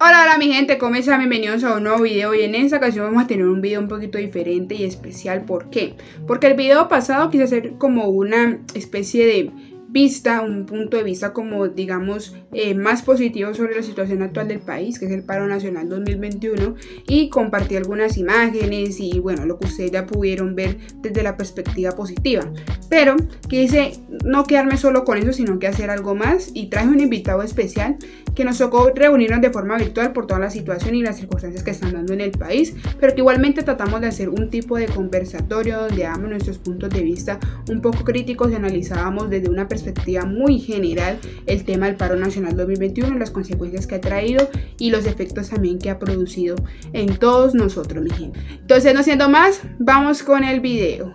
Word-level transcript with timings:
Hola, 0.00 0.22
hola 0.22 0.38
mi 0.38 0.52
gente, 0.52 0.78
¿cómo 0.78 0.94
están? 0.94 1.18
Bienvenidos 1.18 1.64
a 1.64 1.74
un 1.74 1.82
nuevo 1.82 2.02
video 2.02 2.32
y 2.32 2.42
en 2.42 2.54
esta 2.54 2.76
ocasión 2.76 3.06
vamos 3.06 3.24
a 3.24 3.26
tener 3.26 3.46
un 3.46 3.60
video 3.60 3.80
un 3.80 3.88
poquito 3.88 4.16
diferente 4.16 4.76
y 4.76 4.84
especial. 4.84 5.44
¿Por 5.44 5.70
qué? 5.70 5.94
Porque 6.24 6.46
el 6.46 6.54
video 6.54 6.88
pasado 6.88 7.30
quise 7.30 7.42
hacer 7.42 7.72
como 7.78 8.08
una 8.08 8.60
especie 8.74 9.26
de 9.26 9.50
vista, 9.88 10.42
un 10.42 10.66
punto 10.66 10.96
de 10.98 11.02
vista 11.02 11.32
como 11.32 11.68
digamos 11.68 12.36
eh, 12.52 12.74
más 12.74 13.02
positivo 13.02 13.54
sobre 13.54 13.74
la 13.74 13.82
situación 13.82 14.22
actual 14.22 14.48
del 14.48 14.60
país, 14.60 14.98
que 14.98 15.06
es 15.06 15.12
el 15.12 15.22
paro 15.22 15.46
nacional 15.46 15.88
2021, 15.88 16.74
y 17.08 17.30
compartí 17.30 17.76
algunas 17.76 18.18
imágenes 18.18 19.00
y 19.00 19.18
bueno, 19.18 19.46
lo 19.46 19.58
que 19.58 19.66
ustedes 19.66 19.90
ya 19.90 20.06
pudieron 20.06 20.54
ver 20.54 20.76
desde 21.00 21.22
la 21.22 21.36
perspectiva 21.36 21.92
positiva. 21.92 22.44
Pero 22.90 23.16
quise 23.48 23.92
no 24.24 24.44
quedarme 24.44 24.76
solo 24.76 25.04
con 25.04 25.18
eso, 25.18 25.32
sino 25.32 25.58
que 25.58 25.66
hacer 25.66 25.90
algo 25.90 26.14
más 26.14 26.50
y 26.54 26.66
traje 26.66 26.88
un 26.88 27.00
invitado 27.00 27.42
especial 27.42 27.96
que 28.34 28.44
nos 28.44 28.58
tocó 28.58 28.90
reunirnos 28.94 29.40
de 29.40 29.50
forma 29.50 29.76
virtual 29.78 30.12
por 30.12 30.26
toda 30.26 30.40
la 30.40 30.50
situación 30.50 30.94
y 30.94 31.02
las 31.02 31.16
circunstancias 31.16 31.64
que 31.64 31.70
están 31.70 31.92
dando 31.92 32.12
en 32.12 32.20
el 32.20 32.30
país, 32.30 32.74
pero 33.00 33.14
que 33.14 33.20
igualmente 33.20 33.62
tratamos 33.62 34.00
de 34.00 34.06
hacer 34.06 34.28
un 34.28 34.50
tipo 34.50 34.76
de 34.76 34.86
conversatorio 34.86 35.80
donde 35.80 36.02
damos 36.02 36.30
nuestros 36.30 36.58
puntos 36.58 36.90
de 36.90 37.02
vista 37.02 37.40
un 37.70 37.80
poco 37.80 38.04
críticos 38.04 38.52
y 38.52 38.54
analizábamos 38.54 39.28
desde 39.28 39.48
una 39.48 39.66
perspectiva 39.66 39.77
muy 40.26 40.58
general 40.58 41.18
el 41.46 41.64
tema 41.64 41.86
del 41.86 41.96
paro 41.96 42.16
nacional 42.16 42.56
2021, 42.56 43.18
las 43.18 43.30
consecuencias 43.30 43.86
que 43.86 43.96
ha 43.96 44.00
traído 44.00 44.48
y 44.78 44.90
los 44.90 45.06
efectos 45.06 45.50
también 45.50 45.78
que 45.78 45.90
ha 45.90 45.98
producido 45.98 46.56
en 46.92 47.16
todos 47.16 47.54
nosotros, 47.54 48.02
mi 48.02 48.10
gente. 48.10 48.38
Entonces, 48.60 48.94
no 48.94 49.02
siendo 49.02 49.28
más, 49.28 49.62
vamos 49.78 50.22
con 50.22 50.44
el 50.44 50.60
video. 50.60 51.12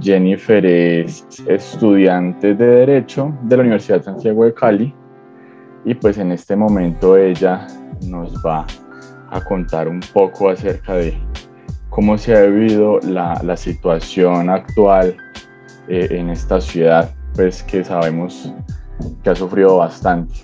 Jennifer 0.00 0.64
es 0.64 1.26
estudiante 1.46 2.54
de 2.54 2.66
Derecho 2.66 3.36
de 3.42 3.56
la 3.56 3.62
Universidad 3.62 3.98
de 3.98 4.04
Santiago 4.04 4.44
de 4.46 4.54
Cali 4.54 4.94
y 5.84 5.94
pues 5.94 6.16
en 6.16 6.32
este 6.32 6.56
momento 6.56 7.16
ella 7.16 7.66
nos 8.06 8.34
va 8.44 8.66
a 9.30 9.44
contar 9.44 9.88
un 9.88 10.00
poco 10.12 10.48
acerca 10.48 10.94
de 10.94 11.14
cómo 11.90 12.16
se 12.16 12.34
ha 12.34 12.42
vivido 12.46 12.98
la, 13.00 13.38
la 13.44 13.56
situación 13.56 14.48
actual 14.48 15.14
eh, 15.86 16.08
en 16.12 16.30
esta 16.30 16.62
ciudad, 16.62 17.13
pues 17.34 17.62
que 17.62 17.84
sabemos 17.84 18.52
que 19.22 19.30
ha 19.30 19.34
sufrido 19.34 19.76
bastante. 19.78 20.34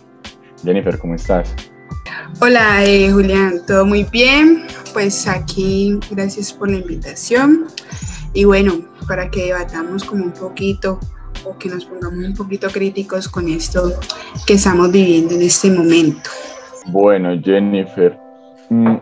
Jennifer, 0.63 0.99
¿cómo 0.99 1.15
estás? 1.15 1.55
Hola 2.41 2.85
eh, 2.85 3.11
Julián, 3.11 3.61
todo 3.67 3.85
muy 3.85 4.05
bien. 4.05 4.65
Pues 4.93 5.27
aquí, 5.29 5.99
gracias 6.11 6.53
por 6.53 6.71
la 6.71 6.79
invitación. 6.79 7.67
Y 8.33 8.45
bueno, 8.45 8.81
para 9.07 9.31
que 9.31 9.47
debatamos 9.47 10.05
como 10.05 10.25
un 10.25 10.33
poquito 10.33 10.99
o 11.45 11.57
que 11.59 11.69
nos 11.69 11.85
pongamos 11.85 12.25
un 12.25 12.35
poquito 12.35 12.69
críticos 12.69 13.29
con 13.29 13.49
esto 13.49 13.93
que 14.47 14.55
estamos 14.55 14.91
viviendo 14.93 15.35
en 15.35 15.43
este 15.43 15.71
momento. 15.71 16.31
Bueno, 16.87 17.41
Jennifer, 17.43 18.19
mm, 18.69 18.97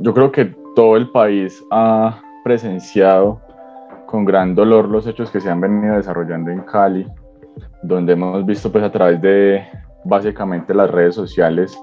yo 0.00 0.14
creo 0.14 0.32
que 0.32 0.54
todo 0.74 0.96
el 0.96 1.10
país 1.10 1.62
ha 1.70 2.20
presenciado 2.44 3.40
con 4.06 4.24
gran 4.24 4.54
dolor 4.54 4.88
los 4.88 5.06
hechos 5.06 5.30
que 5.30 5.40
se 5.40 5.50
han 5.50 5.60
venido 5.60 5.96
desarrollando 5.96 6.50
en 6.50 6.60
Cali, 6.62 7.06
donde 7.82 8.12
hemos 8.12 8.44
visto 8.44 8.70
pues 8.70 8.84
a 8.84 8.92
través 8.92 9.20
de 9.20 9.62
básicamente 10.04 10.74
las 10.74 10.90
redes 10.90 11.14
sociales, 11.14 11.76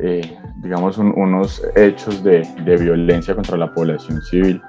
eh, 0.00 0.36
digamos, 0.62 0.98
unos 0.98 1.62
hechos 1.76 2.22
de, 2.24 2.46
de 2.64 2.76
violencia 2.76 3.34
contra 3.34 3.56
la 3.56 3.72
población 3.72 4.20
civil 4.22 4.60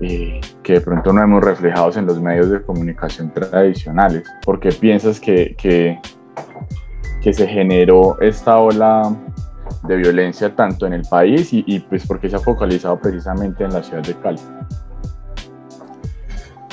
eh, 0.00 0.42
que 0.62 0.74
de 0.74 0.80
pronto 0.82 1.10
no 1.10 1.22
hemos 1.22 1.42
reflejado 1.42 1.90
en 1.98 2.04
los 2.04 2.20
medios 2.20 2.50
de 2.50 2.60
comunicación 2.60 3.32
tradicionales. 3.32 4.24
¿Por 4.44 4.60
qué 4.60 4.68
piensas 4.68 5.18
que, 5.18 5.56
que, 5.56 5.98
que, 7.22 7.32
se 7.32 7.46
generó 7.46 8.20
esta 8.20 8.58
ola 8.58 9.16
de 9.84 9.96
violencia 9.96 10.54
tanto 10.54 10.86
en 10.86 10.92
el 10.92 11.02
país 11.08 11.50
y, 11.54 11.64
y 11.66 11.80
pues 11.80 12.06
por 12.06 12.20
qué 12.20 12.28
se 12.28 12.36
ha 12.36 12.40
focalizado 12.40 13.00
precisamente 13.00 13.64
en 13.64 13.72
la 13.72 13.82
ciudad 13.82 14.02
de 14.02 14.14
Cali? 14.16 14.40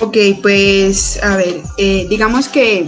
Ok, 0.02 0.18
pues 0.42 1.22
a 1.24 1.38
ver, 1.38 1.62
eh, 1.78 2.08
digamos 2.10 2.50
que 2.50 2.88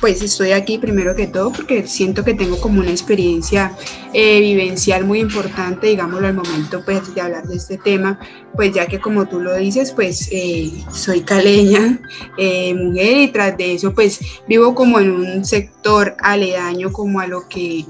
pues 0.00 0.20
estoy 0.22 0.50
aquí 0.50 0.78
primero 0.78 1.14
que 1.14 1.26
todo 1.26 1.52
porque 1.52 1.86
siento 1.86 2.24
que 2.24 2.34
tengo 2.34 2.60
como 2.60 2.80
una 2.80 2.90
experiencia 2.90 3.72
eh, 4.12 4.40
vivencial 4.40 5.04
muy 5.04 5.20
importante, 5.20 5.86
digámoslo 5.86 6.26
al 6.26 6.34
momento 6.34 6.82
pues 6.84 7.14
de 7.14 7.20
hablar 7.20 7.46
de 7.46 7.56
este 7.56 7.78
tema, 7.78 8.18
pues 8.54 8.74
ya 8.74 8.86
que 8.86 9.00
como 9.00 9.26
tú 9.26 9.40
lo 9.40 9.54
dices, 9.54 9.92
pues 9.92 10.28
eh, 10.32 10.72
soy 10.92 11.20
caleña, 11.20 12.00
mujer 12.38 13.16
y 13.16 13.28
tras 13.28 13.56
de 13.56 13.74
eso 13.74 13.94
pues 13.94 14.20
vivo 14.48 14.74
como 14.74 14.98
en 15.00 15.10
un 15.10 15.44
sector 15.44 16.16
aledaño 16.20 16.92
como 16.92 17.20
a 17.20 17.26
lo 17.26 17.48
que 17.48 17.84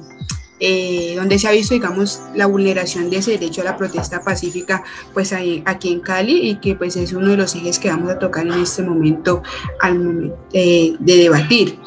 eh, 0.58 1.14
donde 1.16 1.38
se 1.38 1.48
ha 1.48 1.52
visto, 1.52 1.74
digamos, 1.74 2.20
la 2.34 2.46
vulneración 2.46 3.10
de 3.10 3.18
ese 3.18 3.32
derecho 3.32 3.60
a 3.60 3.64
la 3.64 3.76
protesta 3.76 4.22
pacífica, 4.22 4.82
pues 5.12 5.32
ahí, 5.32 5.62
aquí 5.66 5.92
en 5.92 6.00
Cali, 6.00 6.48
y 6.48 6.56
que 6.56 6.74
pues 6.74 6.96
es 6.96 7.12
uno 7.12 7.30
de 7.30 7.36
los 7.36 7.54
ejes 7.54 7.78
que 7.78 7.88
vamos 7.88 8.10
a 8.10 8.18
tocar 8.18 8.46
en 8.46 8.54
este 8.54 8.82
momento 8.82 9.42
al 9.80 10.34
eh, 10.52 10.94
de 10.98 11.16
debatir. 11.16 11.78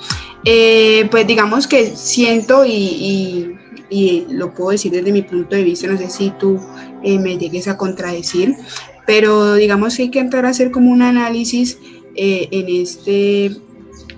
Eh, 0.46 1.08
pues 1.10 1.26
digamos 1.26 1.68
que 1.68 1.96
siento 1.96 2.64
y, 2.66 3.58
y, 3.90 4.26
lo 4.30 4.54
puedo 4.54 4.70
decir 4.70 4.92
desde 4.92 5.12
mi 5.12 5.24
punto 5.24 5.56
de 5.56 5.64
vista, 5.64 5.88
no 5.88 5.98
sé 5.98 6.10
si 6.10 6.30
tú 6.40 6.60
me 7.04 7.38
llegues 7.38 7.68
a 7.68 7.76
contradecir, 7.76 8.56
pero 9.08 9.56
digamos 9.56 9.98
que 9.98 10.04
hay 10.04 10.12
que 10.12 10.20
entrar 10.20 10.46
a 10.46 10.50
hacer 10.50 10.70
como 10.70 10.92
un 10.92 11.02
análisis 11.02 11.80
en 12.16 12.84
este 12.84 13.60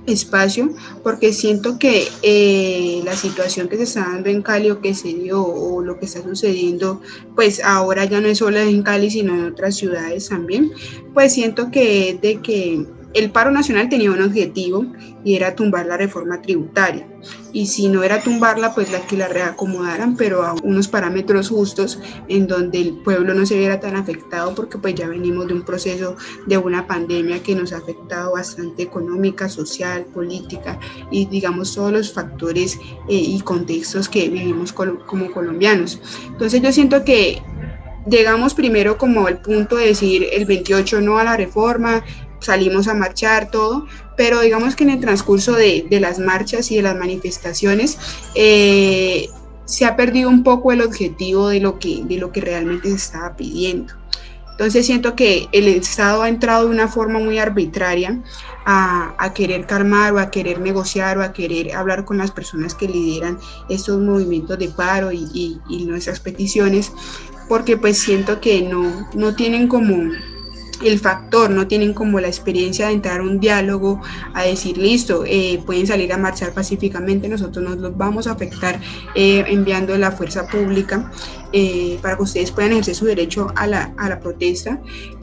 espacio 0.08 0.72
porque 1.04 1.34
siento 1.34 1.78
que 1.78 2.08
eh, 2.24 3.02
la 3.06 3.16
situación 3.16 3.68
que 3.70 3.78
se 3.78 3.84
está 3.84 4.02
dando 4.02 4.30
en 4.30 4.42
Cali 4.42 4.72
o 4.72 4.82
que 4.82 4.94
se 4.94 5.14
dio 5.14 5.44
o 5.44 5.82
lo 5.82 6.00
que 6.00 6.06
está 6.06 6.24
sucediendo 6.24 7.02
pues 7.36 7.62
ahora 7.64 8.06
ya 8.06 8.20
no 8.20 8.28
es 8.28 8.40
solo 8.40 8.60
en 8.60 8.84
Cali 8.84 9.12
sino 9.12 9.34
en 9.34 9.46
otras 9.46 9.76
ciudades 9.76 10.30
también 10.30 10.72
pues 11.14 11.34
siento 11.34 11.72
que 11.72 12.18
de 12.22 12.42
que 12.42 12.86
el 13.14 13.32
paro 13.32 13.52
nacional 13.52 13.90
tenía 13.90 14.12
un 14.12 14.22
objetivo 14.22 14.86
y 15.24 15.36
era 15.36 15.56
tumbar 15.56 15.86
la 15.86 15.98
reforma 15.98 16.42
tributaria. 16.42 17.08
Y 17.54 17.68
si 17.68 17.90
no 17.90 18.02
era 18.02 18.22
tumbarla, 18.22 18.74
pues 18.74 18.92
la 18.92 19.02
que 19.02 19.18
la 19.18 19.28
reacomodaran, 19.28 20.16
pero 20.16 20.44
a 20.44 20.54
unos 20.64 20.88
parámetros 20.88 21.50
justos 21.50 22.00
en 22.28 22.48
donde 22.48 22.80
el 22.80 22.94
pueblo 23.04 23.34
no 23.34 23.46
se 23.46 23.58
viera 23.58 23.80
tan 23.80 23.96
afectado, 23.96 24.56
porque 24.56 24.78
pues 24.78 24.96
ya 24.96 25.08
venimos 25.08 25.48
de 25.48 25.54
un 25.54 25.64
proceso 25.64 26.16
de 26.48 26.58
una 26.58 26.88
pandemia 26.88 27.44
que 27.44 27.54
nos 27.54 27.74
ha 27.74 27.78
afectado 27.78 28.34
bastante 28.34 28.84
económica, 28.84 29.50
social, 29.50 30.06
política 30.06 30.80
y 31.12 31.26
digamos 31.26 31.76
todos 31.76 31.92
los 31.92 32.14
factores 32.14 32.80
eh, 33.10 33.16
y 33.16 33.40
contextos 33.42 34.10
que 34.10 34.30
vivimos 34.30 34.74
como 34.74 35.32
colombianos. 35.32 36.00
Entonces 36.28 36.62
yo 36.62 36.72
siento 36.72 37.04
que 37.04 37.42
llegamos 38.08 38.54
primero 38.54 38.98
como 38.98 39.28
al 39.28 39.42
punto 39.42 39.76
de 39.76 39.88
decir 39.88 40.28
el 40.32 40.46
28 40.46 41.02
no 41.02 41.18
a 41.18 41.24
la 41.24 41.38
reforma, 41.38 42.04
salimos 42.42 42.88
a 42.90 42.94
marchar, 42.94 43.50
todo, 43.50 43.86
pero 44.18 44.42
digamos 44.42 44.76
que 44.76 44.84
en 44.84 44.90
el 44.90 45.00
transcurso 45.00 45.54
de, 45.54 45.88
las 46.02 46.20
marchas 46.20 46.70
y 46.72 46.76
de 46.76 46.82
las 46.82 46.98
manifestaciones 46.98 47.98
eh, 48.36 49.30
se 49.66 49.86
ha 49.86 49.96
perdido 49.96 50.30
un 50.30 50.44
poco 50.44 50.74
el 50.74 50.82
objetivo 50.82 51.48
de 51.48 51.62
lo, 51.62 51.80
que, 51.80 52.04
de 52.04 52.18
lo 52.18 52.32
que 52.32 52.42
realmente 52.42 52.90
se 52.90 52.96
estaba 52.96 53.38
pidiendo. 53.38 53.94
Entonces 54.52 54.86
siento 54.86 55.16
que 55.16 55.48
el 55.54 55.68
Estado 55.68 56.22
ha 56.22 56.30
entrado 56.30 56.66
de 56.66 56.72
una 56.72 56.88
forma 56.88 57.18
muy 57.18 57.40
arbitraria 57.40 58.22
a, 58.66 59.32
querer 59.34 59.66
calmar 59.66 60.14
o 60.14 60.20
a 60.20 60.30
querer 60.30 60.60
negociar 60.60 61.18
o 61.18 61.24
a 61.24 61.34
querer 61.34 61.76
hablar 61.76 62.06
con 62.06 62.18
las 62.18 62.30
personas 62.30 62.76
que 62.76 62.88
lideran 62.88 63.40
estos 63.70 64.00
movimientos 64.00 64.60
de 64.60 64.68
paro 64.68 65.12
y, 65.12 65.60
y 65.68 65.86
nuestras 65.86 66.20
peticiones, 66.20 66.92
porque 67.50 67.76
pues 67.76 67.98
siento 67.98 68.40
que 68.40 68.62
no, 68.62 69.10
no 69.16 69.36
tienen 69.36 69.68
como 69.68 70.12
el 70.84 71.00
factor, 71.00 71.50
no 71.50 71.68
tienen 71.68 71.94
como 71.94 72.20
la 72.20 72.28
experiencia 72.28 72.88
de 72.88 72.94
entrar 72.94 73.20
a 73.20 73.24
un 73.24 73.40
diálogo, 73.40 74.02
a 74.34 74.44
decir, 74.44 74.78
listo, 74.78 75.24
eh, 75.26 75.62
pueden 75.66 75.88
salir 75.88 76.12
a 76.14 76.18
marchar 76.18 76.54
pacíficamente, 76.54 77.28
nosotros 77.28 77.64
nos 77.64 77.78
los 77.78 77.98
vamos 77.98 78.28
a 78.28 78.32
afectar 78.32 78.80
eh, 79.16 79.44
enviando 79.48 79.98
la 79.98 80.12
fuerza 80.12 80.48
pública 80.48 81.12
eh, 81.54 82.00
para 82.02 82.16
que 82.16 82.24
ustedes 82.24 82.52
puedan 82.52 82.72
ejercer 82.72 82.96
su 82.96 83.06
derecho 83.06 83.48
a 83.56 83.68
la, 83.68 83.94
a 83.98 84.10
la 84.10 84.20
protesta, 84.20 84.80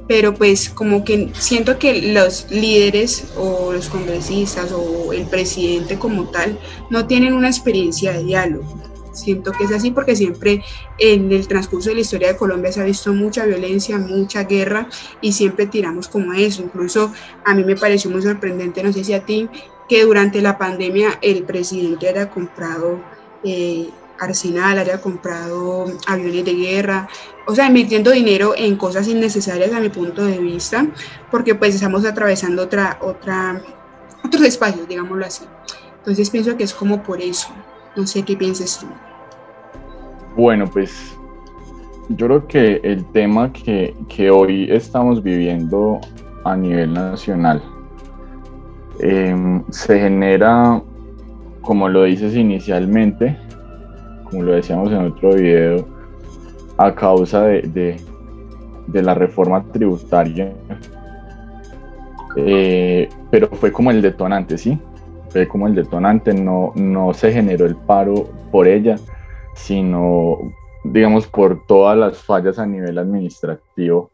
pero 0.07 0.35
pues 0.35 0.71
como 0.71 1.05
que 1.05 1.31
siento 1.35 1.79
que 1.79 2.13
los 2.13 2.51
líderes 2.51 3.27
o 3.37 3.73
los 3.73 3.89
congresistas 3.89 4.73
o 4.73 5.13
el 5.13 5.27
presidente 5.27 5.99
como 5.99 6.31
tal 6.31 6.59
no 6.91 7.07
tienen 7.07 7.35
una 7.35 7.49
experiencia 7.49 8.13
de 8.13 8.25
diálogo. 8.25 8.88
Siento 9.19 9.53
que 9.53 9.65
es 9.65 9.73
así 9.73 9.91
porque 9.91 10.17
siempre 10.17 10.65
en 10.99 11.33
el 11.33 11.49
transcurso 11.49 11.89
de 11.91 11.97
la 11.97 12.01
historia 12.03 12.29
de 12.29 12.37
Colombia 12.37 12.73
se 12.73 12.81
ha 12.81 12.85
visto 12.85 13.13
mucha 13.13 13.45
violencia, 13.45 13.99
mucha 13.99 14.45
guerra 14.45 14.89
y 15.21 15.33
siempre 15.33 15.67
tiramos 15.67 16.09
como 16.09 16.33
eso. 16.33 16.63
Incluso 16.63 17.13
a 17.45 17.55
mí 17.55 17.65
me 17.65 17.77
pareció 17.77 18.11
muy 18.11 18.23
sorprendente, 18.23 18.83
no 18.83 18.93
sé 18.93 19.05
si 19.05 19.13
a 19.13 19.25
ti, 19.25 19.49
que 19.89 20.05
durante 20.05 20.41
la 20.43 20.59
pandemia 20.59 21.19
el 21.23 21.45
presidente 21.45 22.09
haya 22.09 22.31
comprado 22.31 23.01
eh, 23.43 23.89
arsenal, 24.19 24.79
haya 24.79 25.01
comprado 25.01 25.87
aviones 26.07 26.45
de 26.45 26.55
guerra, 26.55 27.09
o 27.47 27.55
sea, 27.55 27.67
invirtiendo 27.67 28.11
dinero 28.11 28.55
en 28.57 28.77
cosas 28.77 29.09
innecesarias 29.09 29.73
a 29.73 29.81
mi 29.81 29.89
punto 29.89 30.25
de 30.25 30.39
vista, 30.39 30.87
porque 31.31 31.55
pues 31.55 31.75
estamos 31.75 32.05
atravesando 32.05 32.63
otra, 32.63 32.99
otra, 33.01 33.63
otros 34.25 34.43
espacios, 34.43 34.89
digámoslo 34.89 35.25
así. 35.25 35.45
Entonces 35.99 36.31
pienso 36.31 36.57
que 36.57 36.65
es 36.65 36.75
como 36.75 37.03
por 37.03 37.21
eso. 37.21 37.49
No 37.97 38.07
sé 38.07 38.23
qué 38.25 38.37
piensas 38.37 38.81
tú. 38.81 38.87
Bueno, 40.39 40.67
pues 40.73 41.19
yo 42.11 42.27
creo 42.27 42.47
que 42.47 42.81
el 42.85 43.05
tema 43.07 43.53
que, 43.53 43.93
que 44.09 44.31
hoy 44.31 44.69
estamos 44.71 45.21
viviendo 45.21 45.99
a 46.45 46.57
nivel 46.57 46.95
nacional 46.95 47.61
em, 49.01 49.65
se 49.69 49.99
genera, 49.99 50.81
como 51.61 51.89
lo 51.89 52.05
dices 52.05 52.37
inicialmente, 52.37 53.37
como 54.31 54.45
lo 54.45 54.53
decíamos 54.53 54.93
en 54.93 55.07
otro 55.07 55.35
video, 55.35 55.85
a 56.77 56.95
causa 56.95 57.43
de, 57.43 58.01
de, 58.87 59.03
la 59.03 59.15
reforma 59.15 59.65
tributaria, 59.73 60.53
eh, 62.37 63.09
pero 63.33 63.49
fue 63.49 63.73
como 63.73 63.91
el 63.91 64.03
detonante, 64.03 64.57
¿sí? 64.57 64.79
Fue 65.31 65.49
como 65.49 65.67
el 65.67 65.75
detonante, 65.75 66.33
no, 66.33 66.73
no 66.77 67.13
se 67.13 67.33
generó 67.33 67.67
el 67.67 67.75
paro 67.75 68.29
por 68.53 68.69
ella, 68.69 68.95
sino, 69.59 70.39
digamos, 70.85 71.27
por 71.27 71.67
todas 71.67 71.99
las 71.99 72.19
fallas 72.19 72.59
a 72.59 72.67
nivel 72.67 72.97
administrativo 72.99 74.11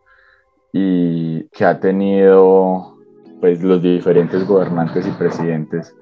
y 0.73 1.45
que 1.51 1.65
ha 1.65 1.79
tenido 1.79 2.97
pues 3.41 3.63
los 3.63 3.83
diferentes 3.83 4.47
gobernantes 4.47 5.07
y 5.07 5.11
presidentes 5.13 5.95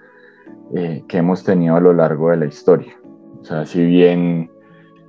eh, 0.74 1.02
que 1.08 1.18
hemos 1.18 1.44
tenido 1.44 1.76
a 1.76 1.80
lo 1.80 1.92
largo 1.92 2.30
de 2.30 2.36
la 2.36 2.46
historia. 2.46 2.94
O 3.40 3.44
sea, 3.44 3.66
si 3.66 3.84
bien 3.84 4.48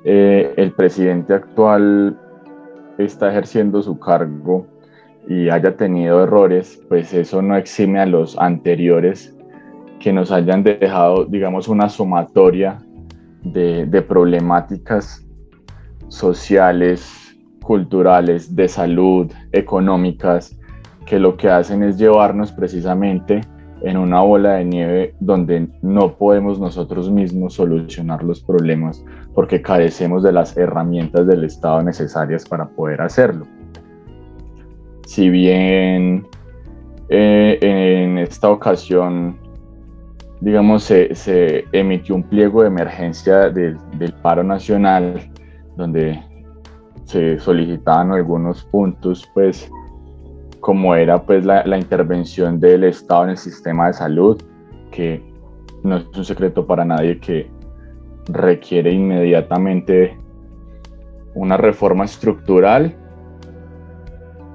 eh, 0.04 0.54
el 0.58 0.74
presidente 0.74 1.36
actual 1.36 2.20
está 2.98 3.30
ejerciendo 3.30 3.82
su 3.82 4.00
cargo 4.00 4.66
y 5.28 5.50
haya 5.50 5.78
tenido 5.78 6.24
errores, 6.24 6.82
pues 6.90 7.14
eso 7.14 7.42
no 7.42 7.56
exime 7.56 8.00
a 8.00 8.06
los 8.08 8.38
anteriores 8.38 9.34
que 10.00 10.12
nos 10.12 10.32
hayan 10.32 10.64
dejado, 10.64 11.26
digamos, 11.26 11.68
una 11.68 11.88
sumatoria 11.88 12.83
de, 13.44 14.02
problemáticas 14.02 15.26
sociales, 16.08 17.36
culturales, 17.62 18.56
de 18.56 18.68
salud, 18.68 19.32
económicas, 19.52 20.58
que 21.06 21.20
lo 21.20 21.36
que 21.36 21.50
hacen 21.50 21.84
es 21.84 21.98
llevarnos 21.98 22.52
precisamente 22.52 23.42
en 23.82 23.98
una 23.98 24.22
bola 24.22 24.54
de 24.54 24.66
nieve 24.66 25.16
donde 25.20 25.68
no 25.82 26.16
podemos 26.16 26.60
nosotros 26.60 27.12
mismos 27.12 27.56
solucionar 27.56 28.24
los 28.24 28.42
problemas 28.42 29.04
porque 29.34 29.62
carecemos 29.62 30.24
de 30.24 30.32
las 30.32 30.56
herramientas 30.56 31.28
del 31.28 31.44
Estado 31.44 31.84
necesarias 31.84 32.48
para 32.48 32.70
poder 32.70 33.02
hacerlo. 33.02 33.46
Si 35.06 35.30
bien 35.30 36.26
eh, 37.10 37.60
en 37.62 38.18
esta 38.18 38.50
ocasión, 38.50 39.38
digamos, 40.44 40.84
se, 40.84 41.66
emitió 41.72 42.16
un 42.16 42.24
pliego 42.24 42.62
de 42.62 42.68
emergencia 42.68 43.50
del, 43.50 43.78
del 43.98 44.12
paro 44.14 44.44
nacional 44.44 45.32
donde 45.78 46.22
se 47.06 47.40
solicitaban 47.40 48.12
algunos 48.12 48.66
puntos, 48.66 49.30
pues 49.34 49.72
como 50.60 50.96
era 50.96 51.24
pues 51.24 51.46
la, 51.46 51.66
la, 51.66 51.78
intervención 51.78 52.60
del 52.60 52.84
Estado 52.84 53.24
en 53.24 53.30
el 53.32 53.38
sistema 53.38 53.88
de 53.88 53.94
salud, 53.94 54.42
que 54.92 55.24
no 55.84 55.98
es 55.98 56.06
un 56.16 56.26
secreto 56.26 56.68
para 56.68 56.84
nadie 56.84 57.20
que 57.20 57.50
requiere 58.28 58.92
inmediatamente 58.92 60.18
una 61.36 61.56
reforma 61.56 62.04
estructural, 62.04 62.94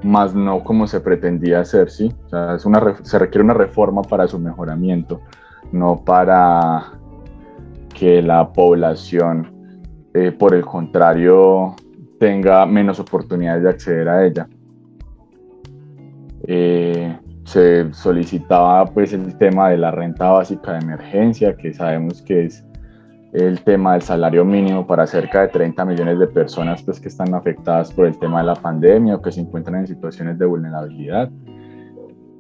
más 0.03 0.35
no 0.35 0.63
como 0.65 0.87
se 0.87 1.01
pretendía 1.01 1.61
hacer, 1.61 1.91
¿sí? 1.91 2.15
O 2.27 2.29
sea, 2.29 2.55
es 2.57 2.67
una, 2.67 2.95
se 3.03 3.19
requiere 3.19 3.45
una 3.45 3.55
reforma 3.55 4.03
para 4.03 4.29
su 4.29 4.39
mejoramiento, 4.39 5.21
no 5.73 6.03
para 6.05 6.93
que 7.95 8.23
la 8.23 8.53
población, 8.53 9.51
eh, 10.15 10.33
por 10.33 10.55
el 10.55 10.65
contrario, 10.65 11.75
tenga 12.19 12.67
menos 12.67 13.01
oportunidades 13.01 13.63
de 13.63 13.69
acceder 13.69 14.09
a 14.09 14.27
ella. 14.27 14.49
Eh, 16.47 17.19
se 17.45 17.93
solicitaba 17.95 18.85
pues 18.87 19.13
el 19.13 19.37
tema 19.39 19.71
de 19.71 19.79
la 19.79 19.91
renta 19.91 20.31
básica 20.31 20.73
de 20.73 20.79
emergencia, 20.81 21.57
que 21.57 21.73
sabemos 21.73 22.23
que 22.23 22.47
es 22.47 22.65
el 23.33 23.61
tema 23.63 23.93
del 23.93 24.03
salario 24.03 24.45
mínimo 24.45 24.87
para 24.87 25.07
cerca 25.07 25.43
de 25.43 25.49
30 25.49 25.85
millones 25.85 26.19
de 26.19 26.27
personas 26.27 26.83
pues, 26.83 27.01
que 27.01 27.09
están 27.09 27.35
afectadas 27.35 27.93
por 27.93 28.07
el 28.07 28.19
tema 28.19 28.41
de 28.41 28.47
la 28.47 28.55
pandemia 28.55 29.17
o 29.17 29.23
que 29.23 29.33
se 29.33 29.41
encuentran 29.41 29.81
en 29.81 29.87
situaciones 29.87 30.39
de 30.39 30.47
vulnerabilidad, 30.47 31.31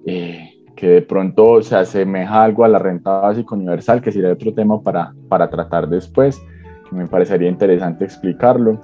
eh, 0.06 0.50
que 0.78 0.86
de 0.86 1.02
pronto 1.02 1.60
se 1.60 1.75
asemeja 1.75 2.44
algo 2.44 2.64
a 2.64 2.69
la 2.69 2.78
renta 2.78 3.19
básica 3.19 3.56
universal, 3.56 4.00
que 4.00 4.12
sería 4.12 4.32
otro 4.32 4.54
tema 4.54 4.80
para, 4.80 5.12
para 5.28 5.50
tratar 5.50 5.88
después, 5.88 6.40
que 6.88 6.94
me 6.94 7.08
parecería 7.08 7.48
interesante 7.48 8.04
explicarlo. 8.04 8.80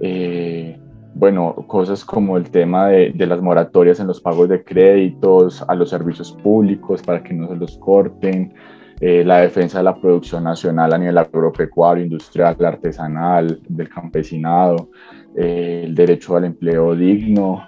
Eh, 0.00 0.78
bueno, 1.14 1.56
cosas 1.66 2.04
como 2.04 2.36
el 2.36 2.48
tema 2.50 2.86
de, 2.86 3.10
de, 3.16 3.26
las 3.26 3.42
moratorias 3.42 3.98
en 3.98 4.06
los 4.06 4.20
pagos 4.20 4.48
de 4.48 4.62
créditos, 4.62 5.64
a 5.66 5.74
los 5.74 5.90
servicios 5.90 6.30
públicos 6.40 7.02
para 7.02 7.20
que 7.20 7.34
no 7.34 7.48
se 7.48 7.56
los 7.56 7.76
corten, 7.78 8.54
eh, 9.00 9.24
la 9.24 9.38
defensa 9.38 9.78
de 9.78 9.84
la 9.84 9.96
producción 9.96 10.44
nacional 10.44 10.92
a 10.92 10.98
nivel 10.98 11.18
agropecuario, 11.18 12.04
industrial, 12.04 12.56
artesanal, 12.64 13.58
del 13.68 13.88
campesinado, 13.88 14.90
eh, 15.36 15.82
el 15.84 15.96
derecho 15.96 16.36
al 16.36 16.44
empleo 16.44 16.94
digno, 16.94 17.66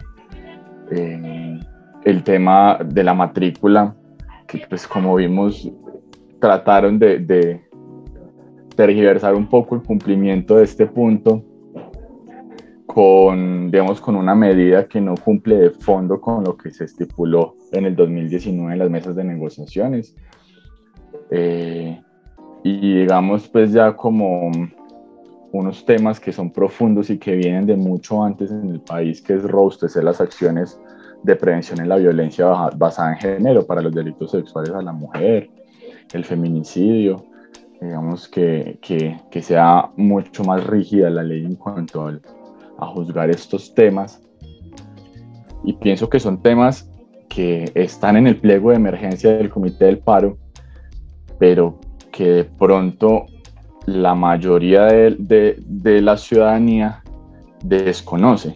el 2.05 2.23
tema 2.23 2.79
de 2.85 3.03
la 3.03 3.15
matrícula, 3.15 3.95
que 4.47 4.65
pues 4.69 4.87
como 4.87 5.17
vimos 5.17 5.71
trataron 6.41 6.99
de, 6.99 7.19
de 7.19 7.65
tergiversar 8.77 9.35
un 9.35 9.49
poco 9.49 9.75
el 9.77 9.83
cumplimiento 9.83 10.57
de 10.57 10.65
este 10.65 10.87
punto 10.87 11.43
con, 12.87 13.71
digamos, 13.71 14.01
con 14.01 14.15
una 14.15 14.35
medida 14.35 14.87
que 14.87 15.01
no 15.01 15.15
cumple 15.17 15.57
de 15.57 15.71
fondo 15.71 16.21
con 16.21 16.45
lo 16.45 16.57
que 16.57 16.71
se 16.71 16.85
estipuló 16.85 17.57
en 17.73 17.87
el 17.87 17.97
2019 17.97 18.73
en 18.73 18.79
las 18.79 18.91
mesas 18.91 19.17
de 19.17 19.25
negociaciones. 19.25 20.15
Eh, 21.31 22.01
y 22.63 23.01
digamos, 23.01 23.49
pues 23.49 23.73
ya 23.73 23.97
como 23.97 24.51
unos 25.53 25.85
temas 25.85 26.21
que 26.21 26.33
son 26.33 26.53
profundos 26.53 27.11
y 27.11 27.19
que 27.19 27.35
vienen 27.35 27.67
de 27.67 27.77
mucho 27.77 28.23
antes 28.23 28.51
en 28.51 28.71
el 28.71 28.81
país, 28.81 29.21
que 29.23 29.35
es 29.35 29.43
robustecer 29.43 30.05
las 30.05 30.21
acciones 30.21 30.81
de 31.25 31.37
prevención 31.37 31.81
en 31.81 31.89
la 31.89 31.97
violencia 31.97 32.47
basada 32.77 33.13
en 33.13 33.19
género 33.19 33.67
para 33.67 33.83
los 33.83 33.93
delitos 33.93 34.31
sexuales 34.31 34.71
a 34.71 34.83
la 34.83 34.93
mujer, 34.93 35.51
el 36.13 36.25
feminicidio, 36.25 37.25
digamos 37.81 38.29
que, 38.29 38.79
que, 38.81 39.19
que 39.31 39.43
sea 39.43 39.91
mucho 39.97 40.45
más 40.45 40.65
rígida 40.65 41.11
la 41.11 41.23
ley 41.23 41.45
en 41.45 41.57
cuanto 41.57 42.09
a 42.79 42.87
juzgar 42.87 43.31
estos 43.31 43.75
temas. 43.75 44.21
Y 45.65 45.73
pienso 45.73 46.09
que 46.09 46.21
son 46.21 46.41
temas 46.41 46.89
que 47.29 47.73
están 47.75 48.17
en 48.17 48.27
el 48.27 48.37
pliego 48.37 48.71
de 48.71 48.77
emergencia 48.77 49.35
del 49.35 49.51
Comité 49.51 49.87
del 49.87 49.99
Paro, 49.99 50.39
pero 51.39 51.81
que 52.13 52.29
de 52.29 52.45
pronto 52.45 53.27
la 53.87 54.15
mayoría 54.15 54.85
de, 54.85 55.57
de, 55.59 56.01
la 56.01 56.17
ciudadanía 56.17 57.03
desconoce, 57.63 58.55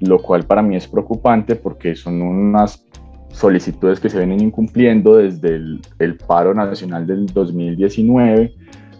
lo 0.00 0.18
cual 0.20 0.44
para 0.44 0.62
mí 0.62 0.76
es 0.76 0.86
preocupante 0.86 1.56
porque 1.56 1.94
son 1.96 2.22
unas 2.22 2.84
solicitudes 3.30 4.00
que 4.00 4.08
se 4.08 4.18
vienen 4.18 4.40
incumpliendo 4.40 5.16
desde 5.16 5.56
el, 5.56 6.16
paro 6.26 6.54
nacional 6.54 7.06
del 7.06 7.26
2019 7.26 8.54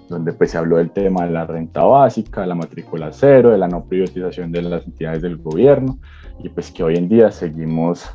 donde 0.08 0.32
pues 0.32 0.52
se 0.52 0.58
habló 0.58 0.76
del 0.76 0.90
tema 0.90 1.24
de 1.24 1.32
la 1.32 1.46
renta 1.46 1.82
básica, 1.82 2.46
la 2.46 2.54
matrícula 2.54 3.10
cero, 3.12 3.50
de 3.50 3.58
la 3.58 3.66
no 3.66 3.84
privatización 3.84 4.52
de 4.52 4.62
las 4.62 4.86
entidades 4.86 5.22
del 5.22 5.38
gobierno 5.38 5.98
y 6.42 6.48
pues 6.48 6.70
que 6.70 6.84
hoy 6.84 6.96
en 6.96 7.08
día 7.08 7.30
seguimos 7.30 8.08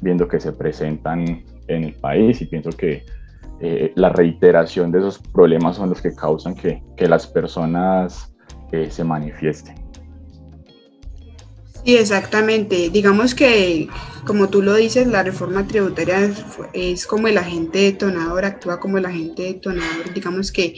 viendo 0.00 0.28
que 0.28 0.40
se 0.40 0.52
presentan 0.52 1.42
en 1.68 1.84
el 1.84 1.94
país 1.94 2.42
y 2.42 2.46
pienso 2.46 2.70
que 2.70 3.04
eh, 3.60 3.92
la 3.96 4.10
reiteración 4.10 4.92
de 4.92 4.98
esos 4.98 5.18
problemas 5.18 5.76
son 5.76 5.90
los 5.90 6.00
que 6.00 6.14
causan 6.14 6.54
que, 6.54 6.82
que 6.96 7.08
las 7.08 7.26
personas 7.26 8.34
eh, 8.72 8.88
se 8.90 9.02
manifiesten. 9.02 9.87
Sí, 11.84 11.96
exactamente. 11.96 12.90
Digamos 12.90 13.34
que, 13.34 13.88
como 14.26 14.48
tú 14.48 14.62
lo 14.62 14.74
dices, 14.74 15.06
la 15.06 15.22
reforma 15.22 15.66
tributaria 15.66 16.30
es, 16.72 17.06
como 17.06 17.28
el 17.28 17.38
agente 17.38 17.78
detonador, 17.78 18.44
actúa 18.44 18.78
como 18.78 18.98
el 18.98 19.06
agente 19.06 19.42
detonador. 19.44 20.12
Digamos 20.12 20.52
que 20.52 20.74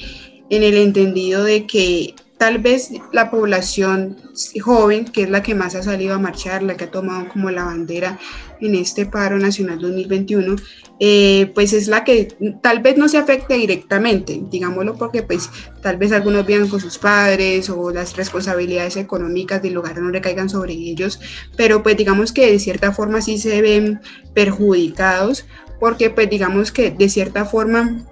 en 0.51 0.63
el 0.63 0.77
entendido 0.77 1.43
de 1.43 1.67
que 1.67 2.15
tal 2.39 2.59
vez 2.59 2.91
la 3.13 3.31
población 3.31 4.17
joven, 4.63 5.05
que 5.05 5.25
es 5.25 5.31
la 5.31 5.43
que 5.43 5.55
más 5.55 5.75
ha 5.75 5.83
salido 5.83 6.15
a 6.15 6.19
marchar, 6.19 6.63
la 6.63 6.77
que 6.77 6.85
ha 6.85 6.91
tomado 6.91 7.29
como 7.29 7.51
la 7.51 7.65
bandera 7.65 8.19
en 8.61 8.75
este 8.75 9.05
paro 9.05 9.39
nacional 9.39 9.81
2021, 9.81 10.57
eh, 11.03 11.51
pues 11.55 11.73
es 11.73 11.89
la 11.89 12.05
que 12.05 12.29
tal 12.63 12.81
vez 12.81 12.99
no 12.99 13.09
se 13.09 13.17
afecte 13.17 13.55
directamente, 13.55 14.39
digámoslo 14.51 14.97
porque 14.97 15.23
pues 15.23 15.49
tal 15.83 15.97
vez 15.97 16.13
algunos 16.13 16.45
vivan 16.45 16.69
con 16.69 16.79
sus 16.79 16.99
padres 16.99 17.71
o 17.71 17.91
las 17.91 18.17
responsabilidades 18.17 18.97
económicas 18.97 19.63
del 19.63 19.79
hogar 19.79 19.99
no 19.99 20.11
recaigan 20.11 20.51
sobre 20.51 20.75
ellos, 20.75 21.19
pero 21.57 21.83
pues 21.83 21.97
digamos 21.97 22.33
que 22.33 22.53
de 22.53 22.59
cierta 22.59 22.93
forma 22.93 23.23
sí 23.23 23.39
se 23.39 23.63
ven 23.63 24.01
perjudicados 24.35 25.47
porque 25.81 26.11
pues 26.11 26.29
digamos 26.29 26.71
que 26.71 26.91
de 26.91 27.09
cierta 27.09 27.47
forma 27.47 28.05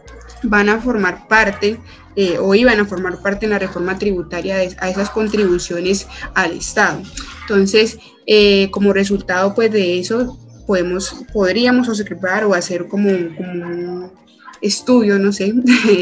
van 0.42 0.70
a 0.70 0.80
formar 0.80 1.28
parte 1.28 1.78
eh, 2.16 2.38
o 2.40 2.54
iban 2.54 2.80
a 2.80 2.86
formar 2.86 3.20
parte 3.20 3.46
en 3.46 3.50
la 3.50 3.58
reforma 3.58 3.98
tributaria 3.98 4.56
a 4.78 4.88
esas 4.88 5.10
contribuciones 5.10 6.08
al 6.34 6.52
Estado. 6.52 7.02
Entonces, 7.42 7.98
eh, 8.26 8.70
como 8.70 8.92
resultado 8.92 9.54
pues 9.54 9.70
de 9.70 9.98
eso, 9.98 10.38
podemos, 10.68 11.24
podríamos 11.32 11.88
observar 11.88 12.44
o 12.44 12.52
hacer 12.52 12.88
como, 12.88 13.08
como 13.38 14.12
estudio, 14.60 15.18
no 15.18 15.32
sé, 15.32 15.54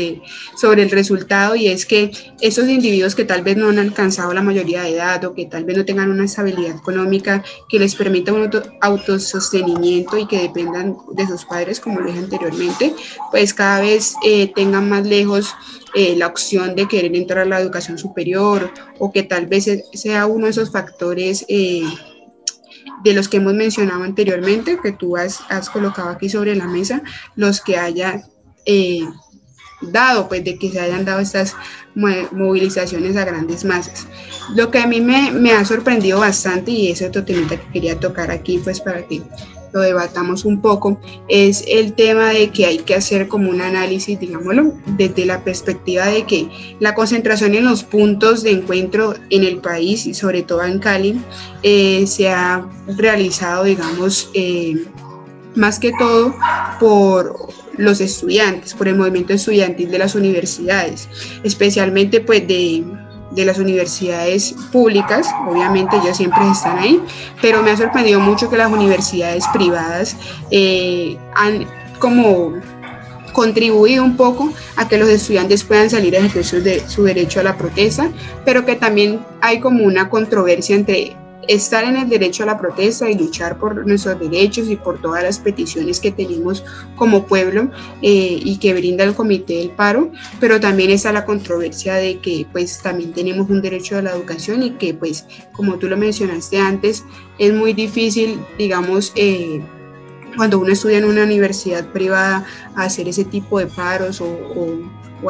sobre 0.60 0.82
el 0.82 0.90
resultado 0.90 1.54
y 1.54 1.68
es 1.68 1.86
que 1.86 2.10
esos 2.40 2.68
individuos 2.68 3.14
que 3.14 3.24
tal 3.24 3.42
vez 3.42 3.56
no 3.56 3.68
han 3.68 3.78
alcanzado 3.78 4.34
la 4.34 4.42
mayoría 4.42 4.82
de 4.82 4.94
edad 4.94 5.24
o 5.24 5.34
que 5.34 5.46
tal 5.46 5.64
vez 5.64 5.76
no 5.76 5.84
tengan 5.84 6.10
una 6.10 6.24
estabilidad 6.24 6.74
económica 6.76 7.44
que 7.68 7.78
les 7.78 7.94
permita 7.94 8.32
un 8.32 8.50
autosostenimiento 8.80 10.18
y 10.18 10.26
que 10.26 10.42
dependan 10.42 10.96
de 11.12 11.28
sus 11.28 11.44
padres, 11.44 11.78
como 11.78 12.00
lo 12.00 12.08
dije 12.08 12.18
anteriormente, 12.18 12.92
pues 13.30 13.54
cada 13.54 13.82
vez 13.82 14.14
eh, 14.24 14.52
tengan 14.52 14.88
más 14.88 15.06
lejos 15.06 15.54
eh, 15.94 16.16
la 16.16 16.26
opción 16.26 16.74
de 16.74 16.88
querer 16.88 17.14
entrar 17.14 17.44
a 17.44 17.48
la 17.48 17.60
educación 17.60 17.98
superior 17.98 18.72
o 18.98 19.12
que 19.12 19.22
tal 19.22 19.46
vez 19.46 19.70
sea 19.92 20.26
uno 20.26 20.46
de 20.46 20.50
esos 20.50 20.72
factores 20.72 21.46
eh, 21.48 21.84
de 23.04 23.12
los 23.12 23.28
que 23.28 23.38
hemos 23.38 23.54
mencionado 23.54 24.02
anteriormente, 24.02 24.78
que 24.82 24.92
tú 24.92 25.16
has, 25.16 25.40
colocado 25.72 26.10
aquí 26.10 26.28
sobre 26.28 26.54
la 26.54 26.66
mesa, 26.66 27.02
los 27.34 27.60
que 27.60 27.76
haya 27.76 28.22
eh, 28.64 29.06
dado, 29.80 30.28
pues 30.28 30.44
de 30.44 30.58
que 30.58 30.70
se 30.70 30.80
hayan 30.80 31.04
dado 31.04 31.20
estas 31.20 31.54
movilizaciones 31.94 33.16
a 33.16 33.24
grandes 33.24 33.64
masas. 33.64 34.06
Lo 34.54 34.70
que 34.70 34.78
a 34.78 34.86
mí 34.86 35.00
me, 35.00 35.30
me 35.32 35.52
ha 35.52 35.64
sorprendido 35.64 36.20
bastante, 36.20 36.70
y 36.70 36.90
es 36.90 37.02
otro 37.02 37.24
tema 37.24 37.48
que 37.48 37.60
quería 37.72 37.98
tocar 37.98 38.30
aquí, 38.30 38.58
pues 38.58 38.80
para 38.80 39.06
que 39.06 39.22
lo 39.72 39.80
debatamos 39.80 40.44
un 40.44 40.60
poco, 40.60 40.98
es 41.28 41.64
el 41.68 41.92
tema 41.92 42.30
de 42.30 42.50
que 42.50 42.66
hay 42.66 42.78
que 42.78 42.94
hacer 42.94 43.28
como 43.28 43.50
un 43.50 43.60
análisis, 43.60 44.18
digámoslo, 44.18 44.72
desde 44.86 45.26
la 45.26 45.44
perspectiva 45.44 46.06
de 46.06 46.24
que 46.24 46.48
la 46.80 46.94
concentración 46.94 47.54
en 47.54 47.64
los 47.64 47.84
puntos 47.84 48.42
de 48.42 48.52
encuentro 48.52 49.14
en 49.30 49.44
el 49.44 49.58
país 49.58 50.06
y 50.06 50.14
sobre 50.14 50.42
todo 50.42 50.64
en 50.64 50.78
Cali 50.78 51.20
eh, 51.62 52.06
se 52.06 52.28
ha 52.28 52.66
realizado, 52.96 53.64
digamos, 53.64 54.30
eh, 54.34 54.84
más 55.54 55.78
que 55.78 55.92
todo 55.98 56.34
por 56.78 57.48
los 57.76 58.00
estudiantes, 58.00 58.74
por 58.74 58.88
el 58.88 58.96
movimiento 58.96 59.32
estudiantil 59.32 59.90
de 59.90 59.98
las 59.98 60.14
universidades, 60.14 61.08
especialmente 61.42 62.20
pues 62.20 62.46
de, 62.46 62.84
las 63.44 63.58
universidades 63.58 64.54
públicas, 64.72 65.28
obviamente 65.46 65.96
ellos 65.96 66.16
siempre 66.16 66.40
están 66.50 66.78
ahí, 66.78 67.00
pero 67.42 67.62
me 67.62 67.70
ha 67.70 67.76
sorprendido 67.76 68.20
mucho 68.20 68.48
que 68.48 68.56
las 68.56 68.70
universidades 68.70 69.44
privadas 69.52 70.16
eh, 70.50 71.16
han 71.34 71.66
como 71.98 72.54
contribuido 73.32 74.02
un 74.02 74.16
poco 74.16 74.50
a 74.76 74.88
que 74.88 74.96
los 74.96 75.10
estudiantes 75.10 75.62
puedan 75.62 75.90
salir 75.90 76.16
a 76.16 76.20
ejercer 76.20 76.62
de, 76.62 76.88
su 76.88 77.04
derecho 77.04 77.40
a 77.40 77.42
la 77.42 77.58
protesta, 77.58 78.10
pero 78.46 78.64
que 78.64 78.76
también 78.76 79.20
hay 79.42 79.60
como 79.60 79.84
una 79.84 80.08
controversia 80.08 80.74
entre 80.74 81.14
estar 81.48 81.84
en 81.84 81.96
el 81.96 82.08
derecho 82.08 82.42
a 82.42 82.46
la 82.46 82.58
protesta 82.58 83.10
y 83.10 83.16
luchar 83.16 83.58
por 83.58 83.86
nuestros 83.86 84.18
derechos 84.18 84.68
y 84.68 84.76
por 84.76 85.00
todas 85.00 85.22
las 85.22 85.38
peticiones 85.38 86.00
que 86.00 86.10
tenemos 86.10 86.64
como 86.96 87.26
pueblo 87.26 87.70
eh, 88.02 88.40
y 88.42 88.58
que 88.58 88.74
brinda 88.74 89.04
el 89.04 89.14
Comité 89.14 89.58
del 89.58 89.70
Paro, 89.70 90.10
pero 90.40 90.60
también 90.60 90.90
está 90.90 91.12
la 91.12 91.24
controversia 91.24 91.94
de 91.94 92.18
que 92.18 92.46
pues 92.52 92.80
también 92.82 93.12
tenemos 93.12 93.48
un 93.48 93.62
derecho 93.62 93.96
a 93.96 94.02
la 94.02 94.10
educación 94.10 94.62
y 94.62 94.70
que 94.72 94.94
pues 94.94 95.26
como 95.52 95.76
tú 95.76 95.88
lo 95.88 95.96
mencionaste 95.96 96.58
antes, 96.58 97.04
es 97.38 97.52
muy 97.52 97.72
difícil, 97.72 98.40
digamos, 98.58 99.12
eh, 99.14 99.62
cuando 100.36 100.58
uno 100.58 100.72
estudia 100.72 100.98
en 100.98 101.04
una 101.04 101.24
universidad 101.24 101.86
privada, 101.92 102.44
hacer 102.74 103.08
ese 103.08 103.24
tipo 103.24 103.58
de 103.58 103.66
paros 103.66 104.20
o, 104.20 104.26
o, 104.26 104.78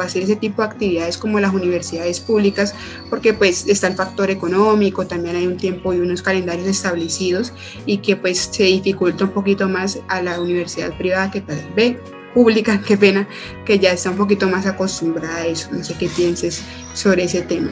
hacer 0.01 0.23
ese 0.23 0.35
tipo 0.35 0.61
de 0.61 0.67
actividades 0.67 1.17
como 1.17 1.39
las 1.39 1.53
universidades 1.53 2.19
públicas, 2.19 2.75
porque 3.09 3.33
pues 3.33 3.67
está 3.67 3.87
el 3.87 3.95
factor 3.95 4.29
económico, 4.29 5.07
también 5.07 5.35
hay 5.35 5.47
un 5.47 5.57
tiempo 5.57 5.93
y 5.93 5.99
unos 5.99 6.21
calendarios 6.21 6.67
establecidos 6.67 7.53
y 7.85 7.97
que 7.97 8.15
pues 8.15 8.49
se 8.51 8.63
dificulta 8.63 9.25
un 9.25 9.31
poquito 9.31 9.67
más 9.67 9.99
a 10.07 10.21
la 10.21 10.39
universidad 10.39 10.95
privada 10.97 11.31
que 11.31 11.41
tal 11.41 11.59
vez 11.75 11.97
pública, 12.33 12.79
qué 12.87 12.97
pena, 12.97 13.27
que 13.65 13.79
ya 13.79 13.91
está 13.91 14.11
un 14.11 14.17
poquito 14.17 14.47
más 14.47 14.65
acostumbrada 14.67 15.37
a 15.37 15.47
eso. 15.47 15.69
No 15.71 15.83
sé 15.83 15.95
qué 15.97 16.07
pienses 16.15 16.63
sobre 16.93 17.23
ese 17.23 17.41
tema. 17.41 17.71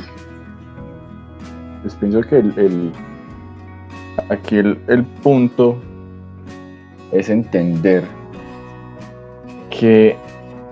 Pues 1.81 1.93
pienso 1.95 2.21
que 2.21 2.37
el, 2.37 2.91
aquí 4.29 4.57
el, 4.57 4.79
el 4.87 5.03
punto 5.03 5.79
es 7.11 7.29
entender 7.29 8.03
que, 9.69 10.17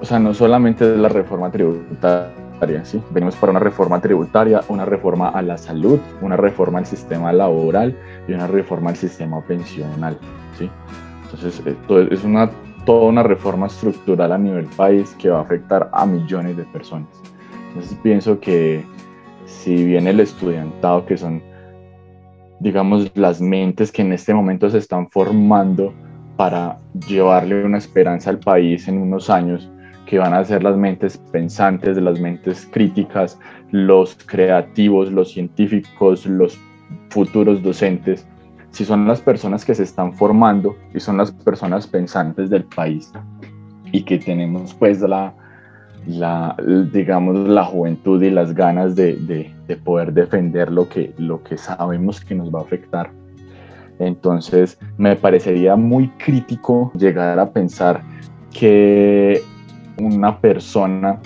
o 0.03 0.05
sea, 0.05 0.19
no 0.19 0.33
solamente 0.33 0.83
es 0.83 0.97
la 0.97 1.07
reforma 1.07 1.49
tributaria, 1.49 2.83
¿sí? 2.83 3.01
Venimos 3.11 3.37
para 3.37 3.51
una 3.51 3.61
reforma 3.61 4.01
tributaria, 4.01 4.59
una 4.67 4.83
reforma 4.83 5.29
a 5.29 5.41
la 5.41 5.57
salud, 5.57 5.97
una 6.21 6.35
reforma 6.35 6.79
al 6.79 6.85
sistema 6.85 7.31
laboral 7.31 7.97
y 8.27 8.33
una 8.33 8.47
reforma 8.47 8.89
al 8.89 8.97
sistema 8.97 9.39
pensional, 9.39 10.17
¿sí? 10.59 10.69
Entonces, 11.23 11.65
esto 11.65 12.01
es 12.01 12.21
una, 12.25 12.49
toda 12.85 13.05
una 13.05 13.23
reforma 13.23 13.67
estructural 13.67 14.33
a 14.33 14.37
nivel 14.37 14.65
país 14.75 15.15
que 15.17 15.29
va 15.29 15.39
a 15.39 15.41
afectar 15.43 15.89
a 15.93 16.05
millones 16.05 16.57
de 16.57 16.65
personas. 16.65 17.07
Entonces, 17.69 17.97
pienso 18.03 18.41
que 18.41 18.83
si 19.45 19.85
bien 19.85 20.07
el 20.07 20.19
estudiantado, 20.19 21.05
que 21.05 21.15
son, 21.15 21.41
digamos, 22.59 23.09
las 23.15 23.39
mentes 23.39 23.89
que 23.89 24.01
en 24.01 24.11
este 24.11 24.33
momento 24.33 24.69
se 24.69 24.79
están 24.79 25.09
formando, 25.09 25.93
para 26.35 26.77
llevarle 27.07 27.63
una 27.63 27.77
esperanza 27.77 28.29
al 28.29 28.39
país 28.39 28.87
en 28.87 28.97
unos 28.97 29.29
años 29.29 29.69
que 30.05 30.19
van 30.19 30.33
a 30.33 30.43
ser 30.43 30.63
las 30.63 30.77
mentes 30.77 31.17
pensantes, 31.31 31.97
las 31.97 32.19
mentes 32.19 32.67
críticas, 32.71 33.39
los 33.71 34.15
creativos, 34.25 35.11
los 35.11 35.31
científicos, 35.31 36.25
los 36.25 36.59
futuros 37.09 37.63
docentes, 37.63 38.27
si 38.71 38.85
son 38.85 39.07
las 39.07 39.21
personas 39.21 39.63
que 39.65 39.75
se 39.75 39.83
están 39.83 40.13
formando 40.13 40.75
y 40.93 40.99
son 40.99 41.17
las 41.17 41.31
personas 41.31 41.87
pensantes 41.87 42.49
del 42.49 42.63
país 42.63 43.11
y 43.91 44.03
que 44.03 44.17
tenemos 44.17 44.73
pues 44.73 44.99
la, 45.01 45.33
la 46.07 46.55
digamos 46.91 47.47
la 47.47 47.65
juventud 47.65 48.21
y 48.21 48.31
las 48.31 48.53
ganas 48.53 48.95
de, 48.95 49.15
de, 49.15 49.53
de 49.67 49.75
poder 49.77 50.13
defender 50.13 50.71
lo 50.71 50.89
que, 50.89 51.13
lo 51.17 51.43
que 51.43 51.57
sabemos 51.57 52.19
que 52.19 52.33
nos 52.33 52.53
va 52.53 52.59
a 52.59 52.63
afectar 52.63 53.11
entonces, 53.99 54.77
me 54.97 55.15
parecería 55.15 55.75
muy 55.75 56.09
crítico 56.09 56.91
llegar 56.95 57.39
a 57.39 57.51
pensar 57.51 58.01
que 58.51 59.41
una 59.99 60.39
persona 60.39 61.19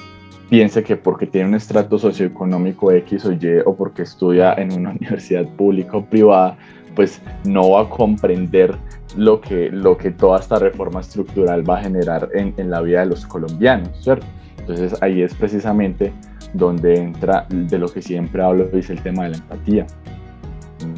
piense 0.50 0.84
que 0.84 0.96
porque 0.96 1.28
tiene 1.28 1.50
un 1.50 1.56
estrato 1.56 2.00
socioeconómico 2.00 2.92
X 2.92 3.26
o 3.26 3.34
Y 3.34 3.60
o 3.66 3.76
porque 3.76 4.04
estudia 4.04 4.54
en 4.54 4.74
una 4.74 4.92
universidad 5.00 5.46
pública 5.56 5.98
o 5.98 6.06
privada, 6.06 6.58
pues 6.96 7.22
no 7.46 7.72
va 7.72 7.82
a 7.82 7.90
comprender 7.90 8.76
lo 9.16 9.40
que, 9.40 9.70
lo 9.70 9.98
que 9.98 10.12
toda 10.12 10.40
esta 10.40 10.60
reforma 10.60 11.02
estructural 11.02 11.70
va 11.70 11.80
a 11.80 11.84
generar 11.84 12.30
en, 12.34 12.54
en 12.58 12.70
la 12.70 12.82
vida 12.82 13.02
de 13.02 13.08
los 13.08 13.26
colombianos, 13.26 13.90
¿cierto? 14.04 14.26
Entonces 14.60 15.02
ahí 15.02 15.22
es 15.22 15.34
precisamente 15.34 16.12
donde 16.54 16.96
entra 16.96 17.46
de 17.50 17.78
lo 17.78 17.88
que 17.88 18.02
siempre 18.02 18.44
hablo, 18.44 18.70
es 18.74 18.90
el 18.90 19.02
tema 19.02 19.24
de 19.24 19.30
la 19.30 19.38
empatía. 19.38 19.88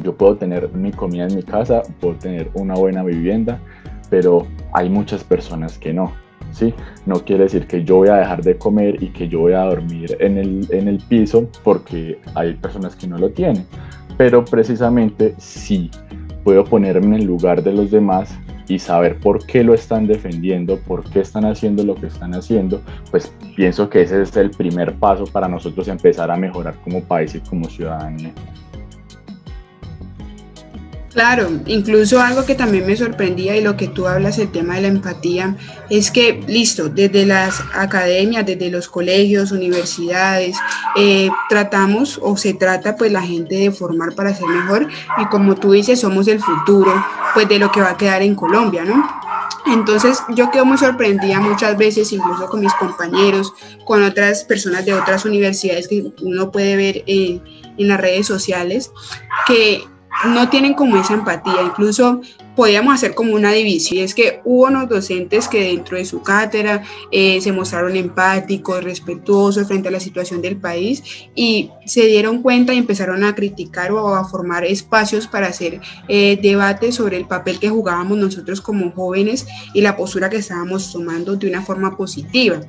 Yo 0.02 0.14
puedo 0.14 0.36
tener 0.36 0.70
mi 0.72 0.90
comida 0.92 1.26
en 1.26 1.36
mi 1.36 1.42
casa, 1.42 1.82
puedo 2.00 2.14
tener 2.14 2.50
una 2.54 2.74
buena 2.74 3.02
vivienda, 3.02 3.60
pero 4.08 4.46
hay 4.72 4.88
muchas 4.88 5.22
personas 5.24 5.78
que 5.78 5.92
no. 5.92 6.12
¿Sí? 6.52 6.74
No 7.06 7.24
quiere 7.24 7.44
decir 7.44 7.66
que 7.66 7.84
yo 7.84 7.96
voy 7.96 8.08
a 8.08 8.16
dejar 8.16 8.42
de 8.42 8.56
comer 8.56 9.02
y 9.02 9.08
que 9.08 9.28
yo 9.28 9.40
voy 9.40 9.52
a 9.52 9.60
dormir 9.60 10.16
en 10.20 10.38
el, 10.38 10.66
en 10.70 10.88
el 10.88 10.98
piso 10.98 11.48
porque 11.64 12.18
hay 12.34 12.54
personas 12.54 12.96
que 12.96 13.06
no 13.06 13.18
lo 13.18 13.30
tienen. 13.30 13.66
Pero 14.16 14.44
precisamente 14.44 15.34
sí 15.38 15.90
puedo 16.44 16.64
ponerme 16.64 17.06
en 17.06 17.14
el 17.14 17.24
lugar 17.24 17.62
de 17.62 17.72
los 17.72 17.90
demás 17.90 18.36
y 18.70 18.78
saber 18.78 19.18
por 19.18 19.44
qué 19.46 19.64
lo 19.64 19.74
están 19.74 20.06
defendiendo, 20.06 20.78
por 20.78 21.02
qué 21.10 21.20
están 21.20 21.44
haciendo 21.44 21.82
lo 21.84 21.96
que 21.96 22.06
están 22.06 22.34
haciendo, 22.34 22.80
pues 23.10 23.32
pienso 23.56 23.90
que 23.90 24.02
ese 24.02 24.22
es 24.22 24.36
el 24.36 24.50
primer 24.50 24.94
paso 24.94 25.24
para 25.24 25.48
nosotros 25.48 25.88
empezar 25.88 26.30
a 26.30 26.36
mejorar 26.36 26.76
como 26.84 27.02
país 27.02 27.34
y 27.34 27.40
como 27.40 27.64
ciudadanía. 27.64 28.32
Claro, 31.12 31.50
incluso 31.66 32.20
algo 32.20 32.44
que 32.44 32.54
también 32.54 32.86
me 32.86 32.96
sorprendía 32.96 33.56
y 33.56 33.62
lo 33.62 33.76
que 33.76 33.88
tú 33.88 34.06
hablas, 34.06 34.38
el 34.38 34.52
tema 34.52 34.76
de 34.76 34.82
la 34.82 34.88
empatía, 34.88 35.56
es 35.90 36.12
que, 36.12 36.40
listo, 36.46 36.88
desde 36.88 37.26
las 37.26 37.60
academias, 37.74 38.46
desde 38.46 38.70
los 38.70 38.88
colegios, 38.88 39.50
universidades, 39.50 40.56
eh, 40.96 41.28
tratamos 41.48 42.20
o 42.22 42.36
se 42.36 42.54
trata 42.54 42.94
pues 42.94 43.10
la 43.10 43.22
gente 43.22 43.56
de 43.56 43.72
formar 43.72 44.14
para 44.14 44.32
ser 44.32 44.46
mejor 44.46 44.86
y 45.18 45.24
como 45.26 45.56
tú 45.56 45.72
dices, 45.72 46.00
somos 46.00 46.28
el 46.28 46.38
futuro 46.38 46.92
pues 47.34 47.48
de 47.48 47.58
lo 47.58 47.72
que 47.72 47.80
va 47.80 47.90
a 47.90 47.96
quedar 47.96 48.22
en 48.22 48.36
Colombia, 48.36 48.84
¿no? 48.84 49.04
Entonces 49.66 50.22
yo 50.36 50.50
quedo 50.52 50.64
muy 50.64 50.78
sorprendida 50.78 51.40
muchas 51.40 51.76
veces, 51.76 52.12
incluso 52.12 52.48
con 52.48 52.60
mis 52.60 52.72
compañeros, 52.74 53.52
con 53.84 54.02
otras 54.04 54.44
personas 54.44 54.86
de 54.86 54.94
otras 54.94 55.24
universidades 55.24 55.88
que 55.88 56.12
uno 56.22 56.52
puede 56.52 56.76
ver 56.76 57.02
en 57.06 57.42
las 57.88 58.00
redes 58.00 58.28
sociales, 58.28 58.92
que 59.46 59.84
no 60.26 60.48
tienen 60.48 60.74
como 60.74 60.96
esa 60.96 61.14
empatía, 61.14 61.62
incluso 61.62 62.20
podíamos 62.60 62.92
hacer 62.92 63.14
como 63.14 63.32
una 63.32 63.52
división. 63.52 64.00
Y 64.00 64.02
es 64.02 64.14
que 64.14 64.42
hubo 64.44 64.66
unos 64.66 64.86
docentes 64.86 65.48
que 65.48 65.64
dentro 65.64 65.96
de 65.96 66.04
su 66.04 66.22
cátedra 66.22 66.82
eh, 67.10 67.40
se 67.40 67.52
mostraron 67.52 67.96
empáticos, 67.96 68.84
respetuosos 68.84 69.66
frente 69.66 69.88
a 69.88 69.90
la 69.90 69.98
situación 69.98 70.42
del 70.42 70.58
país 70.58 71.02
y 71.34 71.70
se 71.86 72.04
dieron 72.04 72.42
cuenta 72.42 72.74
y 72.74 72.76
empezaron 72.76 73.24
a 73.24 73.34
criticar 73.34 73.92
o 73.92 74.14
a 74.14 74.28
formar 74.28 74.66
espacios 74.66 75.26
para 75.26 75.46
hacer 75.46 75.80
eh, 76.08 76.38
debates 76.42 76.96
sobre 76.96 77.16
el 77.16 77.26
papel 77.26 77.58
que 77.58 77.70
jugábamos 77.70 78.18
nosotros 78.18 78.60
como 78.60 78.92
jóvenes 78.92 79.46
y 79.72 79.80
la 79.80 79.96
postura 79.96 80.28
que 80.28 80.36
estábamos 80.36 80.92
tomando 80.92 81.36
de 81.36 81.48
una 81.48 81.62
forma 81.62 81.96
positiva. 81.96 82.60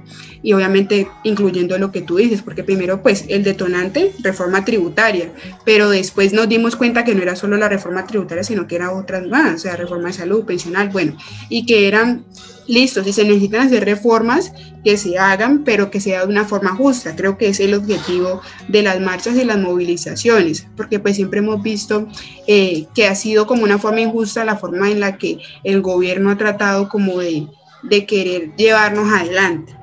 Y 0.41 0.53
obviamente 0.53 1.10
incluyendo 1.25 1.77
lo 1.77 1.91
que 1.91 2.01
tú 2.01 2.15
dices, 2.15 2.41
porque 2.41 2.63
primero 2.63 3.01
pues 3.03 3.25
el 3.27 3.43
detonante, 3.43 4.13
reforma 4.24 4.63
tributaria, 4.63 5.33
pero 5.65 5.89
después 5.89 6.31
nos 6.31 6.48
dimos 6.48 6.77
cuenta 6.77 7.03
que 7.03 7.13
no 7.13 7.21
era 7.21 7.36
solo 7.36 7.57
la 7.57 7.67
reforma 7.67 8.07
tributaria, 8.07 8.45
sino 8.45 8.67
que 8.67 8.77
era 8.77 8.93
otras 8.93 9.27
más, 9.27 9.55
o 9.55 9.57
sea, 9.57 9.80
reforma 9.81 10.07
de 10.07 10.13
salud, 10.13 10.45
pensional, 10.45 10.89
bueno, 10.89 11.15
y 11.50 11.65
que 11.65 11.88
eran 11.88 12.25
listos, 12.67 13.05
si 13.05 13.13
se 13.13 13.25
necesitan 13.25 13.67
hacer 13.67 13.85
reformas, 13.85 14.53
que 14.83 14.97
se 14.97 15.17
hagan, 15.17 15.63
pero 15.63 15.91
que 15.91 16.00
sea 16.00 16.21
de 16.21 16.27
una 16.27 16.45
forma 16.45 16.75
justa. 16.75 17.15
Creo 17.15 17.38
que 17.38 17.50
es 17.50 17.59
el 17.59 17.73
objetivo 17.73 18.41
de 18.67 18.81
las 18.81 19.00
marchas 19.00 19.35
y 19.35 19.43
las 19.43 19.57
movilizaciones, 19.57 20.67
porque 20.77 21.00
pues 21.00 21.15
siempre 21.15 21.39
hemos 21.39 21.61
visto 21.61 22.07
eh, 22.47 22.85
que 22.95 23.07
ha 23.07 23.15
sido 23.15 23.45
como 23.45 23.63
una 23.63 23.77
forma 23.77 24.01
injusta 24.01 24.45
la 24.45 24.57
forma 24.57 24.89
en 24.89 25.00
la 25.00 25.17
que 25.17 25.39
el 25.63 25.81
gobierno 25.81 26.31
ha 26.31 26.38
tratado 26.38 26.89
como 26.89 27.19
de, 27.19 27.47
de 27.83 28.05
querer 28.05 28.55
llevarnos 28.55 29.11
adelante. 29.11 29.75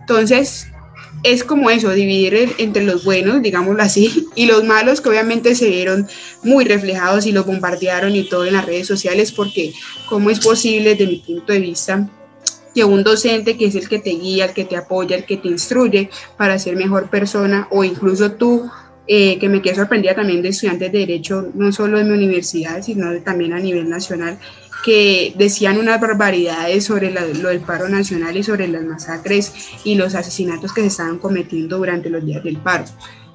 Entonces, 0.00 0.68
es 1.22 1.44
como 1.44 1.70
eso, 1.70 1.90
dividir 1.90 2.54
entre 2.58 2.84
los 2.84 3.04
buenos, 3.04 3.42
digámoslo 3.42 3.82
así, 3.82 4.28
y 4.34 4.46
los 4.46 4.64
malos 4.64 5.00
que 5.00 5.08
obviamente 5.08 5.54
se 5.54 5.68
vieron 5.68 6.06
muy 6.42 6.64
reflejados 6.64 7.26
y 7.26 7.32
los 7.32 7.46
bombardearon 7.46 8.14
y 8.14 8.24
todo 8.24 8.44
en 8.46 8.54
las 8.54 8.66
redes 8.66 8.86
sociales, 8.86 9.32
porque 9.32 9.74
cómo 10.08 10.30
es 10.30 10.40
posible, 10.40 10.90
desde 10.90 11.06
mi 11.06 11.18
punto 11.18 11.52
de 11.52 11.60
vista, 11.60 12.08
que 12.74 12.84
un 12.84 13.02
docente 13.02 13.56
que 13.56 13.66
es 13.66 13.74
el 13.74 13.88
que 13.88 13.98
te 13.98 14.10
guía, 14.10 14.44
el 14.44 14.52
que 14.52 14.64
te 14.64 14.76
apoya, 14.76 15.16
el 15.16 15.24
que 15.24 15.38
te 15.38 15.48
instruye 15.48 16.10
para 16.36 16.58
ser 16.58 16.76
mejor 16.76 17.08
persona, 17.08 17.68
o 17.70 17.84
incluso 17.84 18.32
tú, 18.32 18.70
eh, 19.08 19.38
que 19.38 19.48
me 19.48 19.62
quedé 19.62 19.74
sorprendida 19.74 20.14
también 20.14 20.42
de 20.42 20.48
estudiantes 20.48 20.90
de 20.92 20.98
Derecho, 20.98 21.50
no 21.54 21.70
solo 21.72 21.98
en 21.98 22.08
mi 22.08 22.14
universidad, 22.14 22.82
sino 22.82 23.12
también 23.22 23.52
a 23.52 23.60
nivel 23.60 23.88
nacional, 23.88 24.38
que 24.84 25.34
decían 25.36 25.78
unas 25.78 26.00
barbaridades 26.00 26.84
sobre 26.84 27.10
lo 27.10 27.48
del 27.48 27.60
paro 27.60 27.88
nacional 27.88 28.36
y 28.36 28.42
sobre 28.42 28.68
las 28.68 28.84
masacres 28.84 29.52
y 29.84 29.96
los 29.96 30.14
asesinatos 30.14 30.72
que 30.72 30.82
se 30.82 30.88
estaban 30.88 31.18
cometiendo 31.18 31.78
durante 31.78 32.10
los 32.10 32.24
días 32.24 32.44
del 32.44 32.58
paro. 32.58 32.84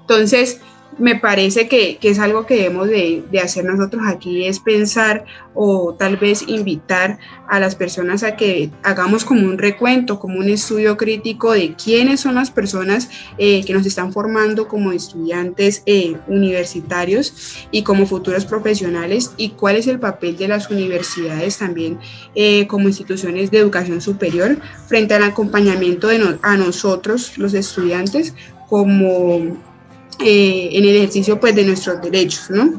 Entonces, 0.02 0.62
me 0.98 1.16
parece 1.16 1.68
que, 1.68 1.98
es 2.02 2.20
algo 2.20 2.46
que 2.46 2.56
debemos 2.56 2.88
de, 2.88 3.24
hacer 3.42 3.66
nosotros 3.66 4.04
aquí, 4.06 4.46
es 4.46 4.60
pensar 4.60 5.26
o 5.54 5.96
tal 5.98 6.18
vez 6.18 6.44
invitar 6.48 7.20
a 7.50 7.60
las 7.60 7.76
personas 7.76 8.24
a 8.24 8.36
que 8.36 8.70
hagamos 8.84 9.26
como 9.26 9.42
un 9.42 9.58
recuento, 9.58 10.20
como 10.20 10.40
un 10.40 10.50
estudio 10.50 10.96
crítico 10.98 11.52
de 11.52 11.74
quiénes 11.74 12.22
son 12.22 12.36
las 12.36 12.52
personas 12.52 13.10
eh, 13.38 13.64
que 13.66 13.74
nos 13.74 13.86
están 13.86 14.14
formando 14.14 14.68
como 14.68 14.92
estudiantes 14.92 15.84
eh, 15.86 16.16
universitarios 16.28 17.66
y 17.72 17.84
como 17.84 18.06
futuros 18.06 18.46
profesionales 18.46 19.34
y 19.38 19.50
cuál 19.50 19.76
es 19.76 19.88
el 19.88 20.00
papel 20.00 20.38
de 20.38 20.48
las 20.48 20.70
universidades 20.70 21.58
también 21.58 22.00
eh, 22.36 22.68
como 22.68 22.88
instituciones 22.88 23.52
de 23.52 23.58
educación 23.58 24.00
superior 24.02 24.58
frente 24.88 25.14
al 25.14 25.24
acompañamiento 25.24 26.08
de 26.08 26.22
a 26.44 26.58
nosotros, 26.58 27.38
los 27.38 27.54
estudiantes, 27.54 28.36
como 28.70 29.58
eh, 30.20 30.70
en 30.74 30.86
el 30.86 30.96
ejercicio 30.98 31.40
pues 31.40 31.56
de 31.56 31.66
nuestros 31.66 32.02
derechos, 32.02 32.50
¿no? 32.50 32.70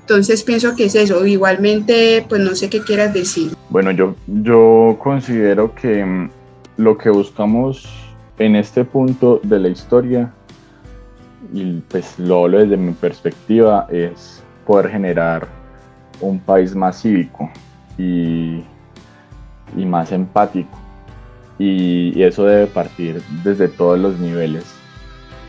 Entonces 0.00 0.42
pienso 0.42 0.74
que 0.74 0.86
es 0.86 0.94
eso. 0.94 1.24
Igualmente, 1.24 2.26
pues 2.28 2.40
no 2.42 2.54
sé 2.54 2.68
qué 2.68 2.80
quieras 2.80 3.14
decir. 3.14 3.52
Bueno, 3.68 3.92
yo, 3.92 4.14
yo 4.26 4.98
considero 5.02 5.74
que 5.74 6.04
mm, 6.04 6.30
lo 6.78 6.98
que 6.98 7.10
buscamos 7.10 7.88
en 8.38 8.56
este 8.56 8.84
punto 8.84 9.40
de 9.42 9.58
la 9.60 9.68
historia, 9.68 10.32
y 11.52 11.80
pues 11.88 12.18
lo 12.18 12.44
hablo 12.44 12.58
desde 12.58 12.76
mi 12.76 12.92
perspectiva, 12.92 13.86
es 13.90 14.42
poder 14.66 14.90
generar 14.90 15.46
un 16.20 16.38
país 16.40 16.74
más 16.74 17.00
cívico 17.00 17.50
y, 17.96 18.62
y 19.76 19.86
más 19.86 20.12
empático. 20.12 20.76
y 21.58 22.22
eso 22.22 22.44
debe 22.44 22.66
partir 22.66 23.22
desde 23.44 23.68
todos 23.68 23.98
los 23.98 24.18
niveles 24.18 24.79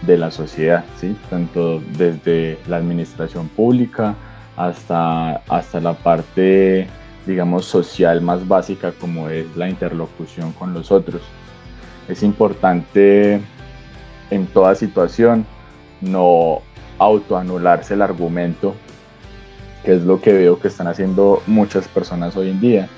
de 0.02 0.18
la 0.18 0.32
sociedad, 0.32 0.84
¿sí? 1.00 1.16
tanto 1.30 1.82
desde 1.98 2.58
la 2.68 2.78
administración 2.78 3.48
pública 3.50 4.16
hasta, 4.58 5.38
hasta 5.48 5.80
la 5.80 5.94
parte, 5.94 6.88
digamos, 7.26 7.66
social 7.66 8.22
más 8.22 8.48
básica 8.48 8.92
como 8.92 9.30
es 9.30 9.46
la 9.56 9.70
interlocución 9.70 10.54
con 10.54 10.74
los 10.74 10.92
otros. 10.92 11.22
Es 12.08 12.24
importante 12.24 13.42
en 14.32 14.48
toda 14.48 14.76
situación 14.76 15.46
no 16.02 16.62
autoanularse 16.98 17.94
el 17.94 18.02
argumento, 18.02 18.76
que 19.84 19.94
es 19.94 20.04
lo 20.04 20.22
que 20.22 20.34
veo 20.34 20.60
que 20.60 20.68
están 20.68 20.88
haciendo 20.88 21.42
muchas 21.48 21.88
personas 21.88 22.36
hoy 22.36 22.50
en 22.50 22.60
día. 22.60 22.90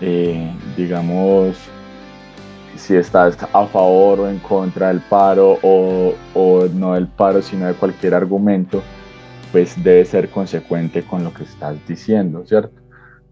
Eh, 0.00 0.50
digamos, 0.76 1.56
si 2.76 2.96
estás 2.96 3.36
a 3.52 3.66
favor 3.66 4.20
o 4.20 4.28
en 4.28 4.38
contra 4.38 4.88
del 4.88 5.00
paro 5.00 5.58
o, 5.62 6.14
o, 6.34 6.66
no 6.72 6.94
del 6.94 7.06
paro, 7.06 7.42
sino 7.42 7.66
de 7.66 7.74
cualquier 7.74 8.14
argumento, 8.14 8.82
pues 9.52 9.82
debe 9.82 10.04
ser 10.04 10.28
consecuente 10.30 11.02
con 11.02 11.22
lo 11.24 11.32
que 11.32 11.44
estás 11.44 11.76
diciendo, 11.86 12.44
¿cierto? 12.46 12.74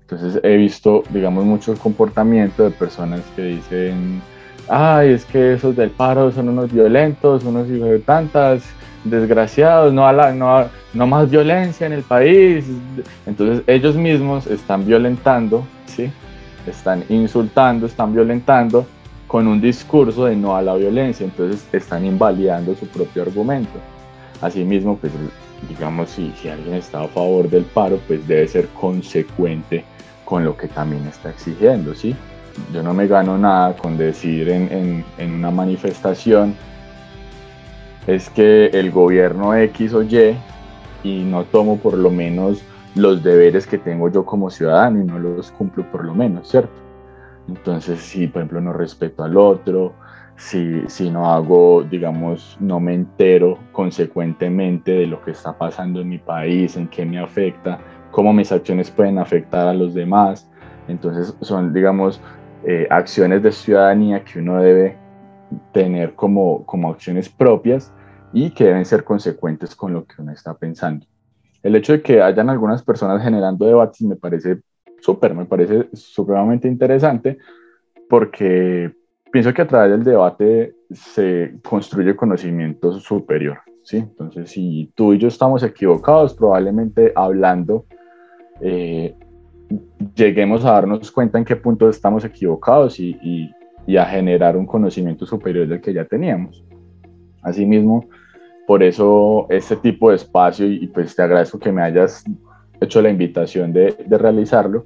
Entonces 0.02 0.40
he 0.44 0.57
visto, 0.57 1.02
digamos, 1.11 1.44
mucho 1.44 1.74
comportamiento 1.76 2.64
de 2.64 2.70
personas 2.70 3.22
que 3.35 3.42
dicen, 3.42 4.22
ay, 4.68 5.11
es 5.11 5.24
que 5.24 5.55
esos 5.55 5.74
del 5.74 5.90
paro 5.90 6.31
son 6.31 6.48
unos 6.48 6.72
violentos, 6.72 7.44
unos 7.44 7.68
hijos 7.68 7.88
de 7.88 7.98
tantas, 7.98 8.62
desgraciados, 9.05 9.92
no, 9.92 10.07
a 10.07 10.12
la, 10.12 10.33
no, 10.33 10.66
no 10.92 11.07
más 11.07 11.31
violencia 11.31 11.87
en 11.87 11.94
el 11.94 12.02
país. 12.02 12.64
Entonces 13.26 13.64
ellos 13.66 13.96
mismos 13.96 14.46
están 14.46 14.87
violentando, 14.87 15.66
¿sí? 15.87 16.11
Están 16.66 17.05
insultando, 17.09 17.87
están 17.87 18.12
violentando 18.14 18.87
con 19.33 19.49
un 19.49 19.62
discurso 19.62 20.27
de 20.27 20.37
no 20.37 20.55
a 20.55 20.61
la 20.61 20.75
violencia, 20.75 21.25
entonces 21.25 21.66
están 21.73 22.05
invalidando 22.05 22.75
su 22.75 22.87
propio 22.87 23.23
argumento. 23.23 23.79
Asimismo, 24.42 24.99
pues 24.99 25.11
digamos, 25.71 26.11
si, 26.11 26.35
alguien 26.51 26.75
está 26.75 27.01
a 27.01 27.09
favor 27.09 27.49
del 27.49 27.64
paro, 27.64 27.99
pues 28.07 28.29
debe 28.29 28.47
ser 28.47 28.68
consecuente 28.79 29.87
con 30.27 30.45
lo 30.45 30.55
que 30.55 30.68
también 30.68 31.07
está 31.07 31.31
exigiendo, 31.31 31.95
¿sí? 31.95 32.14
Yo 32.75 32.83
no 32.83 32.92
me 32.92 33.07
gano 33.07 33.38
nada 33.38 33.75
con 33.75 33.97
decir 33.97 34.51
en 34.51 35.05
una 35.18 35.51
manifestación 35.51 36.55
es 38.07 38.29
que 38.29 38.66
el 38.66 38.90
gobierno 38.90 39.57
X 39.57 39.95
o 39.95 40.03
Y 40.03 40.37
y 41.05 41.23
no 41.25 41.45
tomo 41.45 41.79
por 41.79 41.97
lo 41.97 42.11
menos 42.11 42.62
los 42.95 43.23
deberes 43.23 43.66
que 43.66 43.79
tengo 43.79 44.11
yo 44.11 44.27
como 44.27 44.51
ciudadano 44.51 45.01
y 45.01 45.05
no 45.05 45.18
los 45.18 45.51
cumplo 45.53 45.90
por 45.90 46.05
lo 46.05 46.14
menos, 46.14 46.51
¿cierto? 46.51 46.82
Entonces, 47.48 48.00
si 48.00 48.26
por 48.26 48.42
ejemplo 48.42 48.61
no 48.61 48.72
respeto 48.72 49.24
al 49.24 49.37
otro, 49.37 49.94
si, 50.37 50.83
si 50.88 51.11
no 51.11 51.33
hago, 51.33 51.83
digamos, 51.83 52.57
no 52.61 52.81
me 52.81 52.94
entero 52.94 53.59
consecuentemente 53.72 54.92
de 54.92 55.07
lo 55.07 55.22
que 55.22 55.33
está 55.33 55.57
pasando 55.57 56.00
en 56.00 56.09
mi 56.09 56.18
país, 56.18 56.76
en 56.76 56.88
qué 56.88 57.05
me 57.05 57.18
afecta, 57.18 57.78
cómo 58.11 58.33
mis 58.33 58.50
acciones 58.50 58.90
pueden 58.90 59.18
afectar 59.18 59.68
a 59.68 59.74
los 59.74 59.94
demás. 59.94 60.48
Entonces, 60.88 61.37
son, 61.42 61.72
digamos, 61.72 62.20
eh, 62.64 62.87
acciones 62.90 63.42
de 63.42 63.52
ciudadanía 63.52 64.24
que 64.24 64.38
uno 64.38 64.61
debe 64.61 64.96
tener 65.72 66.14
como, 66.14 66.64
como 66.64 66.90
acciones 66.90 67.28
propias 67.28 67.92
y 68.33 68.50
que 68.50 68.64
deben 68.64 68.85
ser 68.85 69.05
consecuentes 69.05 69.74
con 69.74 69.92
lo 69.92 70.05
que 70.05 70.22
uno 70.22 70.33
está 70.33 70.55
pensando. 70.55 71.07
El 71.62 71.76
hecho 71.76 71.92
de 71.92 72.02
que 72.02 72.22
hayan 72.22 72.50
algunas 72.50 72.83
personas 72.83 73.22
generando 73.22 73.66
debates 73.66 74.02
me 74.02 74.16
parece 74.16 74.61
súper, 75.02 75.34
me 75.34 75.44
parece 75.44 75.88
supremamente 75.92 76.68
interesante 76.68 77.38
porque 78.08 78.92
pienso 79.32 79.52
que 79.52 79.62
a 79.62 79.66
través 79.66 79.90
del 79.90 80.04
debate 80.04 80.74
se 80.90 81.56
construye 81.62 82.14
conocimiento 82.14 82.92
superior, 83.00 83.58
¿sí? 83.82 83.96
Entonces, 83.96 84.50
si 84.50 84.92
tú 84.94 85.12
y 85.12 85.18
yo 85.18 85.28
estamos 85.28 85.62
equivocados, 85.62 86.34
probablemente 86.34 87.12
hablando, 87.16 87.86
eh, 88.60 89.14
lleguemos 90.14 90.64
a 90.64 90.72
darnos 90.72 91.10
cuenta 91.10 91.38
en 91.38 91.44
qué 91.44 91.56
punto 91.56 91.88
estamos 91.88 92.24
equivocados 92.24 93.00
y, 93.00 93.16
y, 93.22 93.50
y, 93.86 93.96
a 93.96 94.04
generar 94.04 94.56
un 94.56 94.66
conocimiento 94.66 95.26
superior 95.26 95.66
del 95.66 95.80
que 95.80 95.94
ya 95.94 96.04
teníamos. 96.04 96.62
Asimismo, 97.42 98.06
por 98.66 98.82
eso 98.82 99.46
este 99.48 99.76
tipo 99.76 100.10
de 100.10 100.16
espacio, 100.16 100.66
y, 100.66 100.84
y 100.84 100.86
pues 100.86 101.16
te 101.16 101.22
agradezco 101.22 101.58
que 101.58 101.72
me 101.72 101.82
hayas 101.82 102.24
hecho 102.83 103.03
la 103.03 103.11
invitación 103.11 103.73
de, 103.73 103.97
de 104.07 104.18
realizarlo 104.18 104.85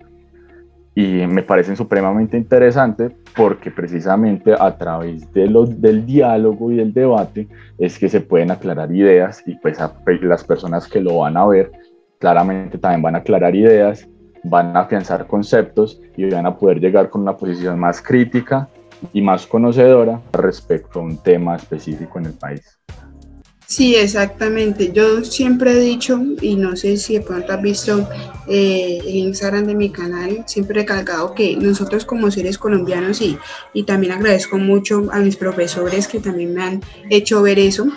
y 0.95 1.27
me 1.27 1.43
parecen 1.43 1.77
supremamente 1.77 2.39
interesantes 2.39 3.13
porque 3.37 3.71
precisamente 3.71 4.55
a 4.59 4.77
través 4.79 5.31
de 5.33 5.47
del 5.77 6.07
diálogo 6.07 6.73
y 6.73 6.77
del 6.77 6.95
debate 6.95 7.49
es 7.79 7.99
que 7.99 8.09
se 8.09 8.23
pueden 8.23 8.51
aclarar 8.51 8.91
ideas 8.95 9.43
y 9.47 9.57
pues 9.57 9.79
las 10.23 10.45
personas 10.45 10.89
que 10.89 11.01
lo 11.01 11.19
van 11.19 11.37
a 11.37 11.47
ver 11.47 11.71
claramente 12.19 12.79
también 12.79 13.03
van 13.03 13.15
a 13.15 13.19
aclarar 13.19 13.55
ideas 13.55 14.09
van 14.49 14.77
a 14.77 14.81
afianzar 14.81 15.27
conceptos 15.27 16.01
y 16.17 16.31
van 16.31 16.47
a 16.47 16.57
poder 16.57 16.81
llegar 16.81 17.11
con 17.11 17.23
una 17.23 17.37
posición 17.37 17.79
más 17.79 18.01
crítica 18.01 18.69
y 19.13 19.21
más 19.21 19.47
conocedora 19.47 20.21
respecto 20.33 21.01
a 21.01 21.03
un 21.03 21.19
tema 21.19 21.57
específico 21.57 22.19
en 22.19 22.27
el 22.27 22.33
país. 22.33 22.79
Sí, 23.69 23.97
exactamente. 23.97 24.93
Yo 24.93 25.25
siempre 25.25 25.73
he 25.73 25.81
dicho, 25.81 26.21
y 26.41 26.55
no 26.55 26.77
sé 26.77 26.97
si 26.97 27.15
de 27.15 27.21
pronto 27.23 27.53
has 27.53 27.61
visto 27.61 28.09
eh, 28.47 29.01
Instagram 29.05 29.67
de 29.67 29.75
mi 29.75 29.91
canal, 29.91 30.45
siempre 30.47 30.79
he 30.79 30.83
recalcado 30.83 31.35
que 31.35 31.57
nosotros 31.57 32.05
como 32.05 32.31
seres 32.31 32.59
colombianos, 32.59 33.21
y, 33.21 33.37
y 33.73 33.83
también 33.83 34.13
agradezco 34.13 34.57
mucho 34.57 35.09
a 35.11 35.19
mis 35.19 35.37
profesores 35.37 36.07
que 36.07 36.21
también 36.21 36.55
me 36.55 36.63
han 36.63 36.81
hecho 37.11 37.43
ver 37.43 37.59
eso, 37.59 37.89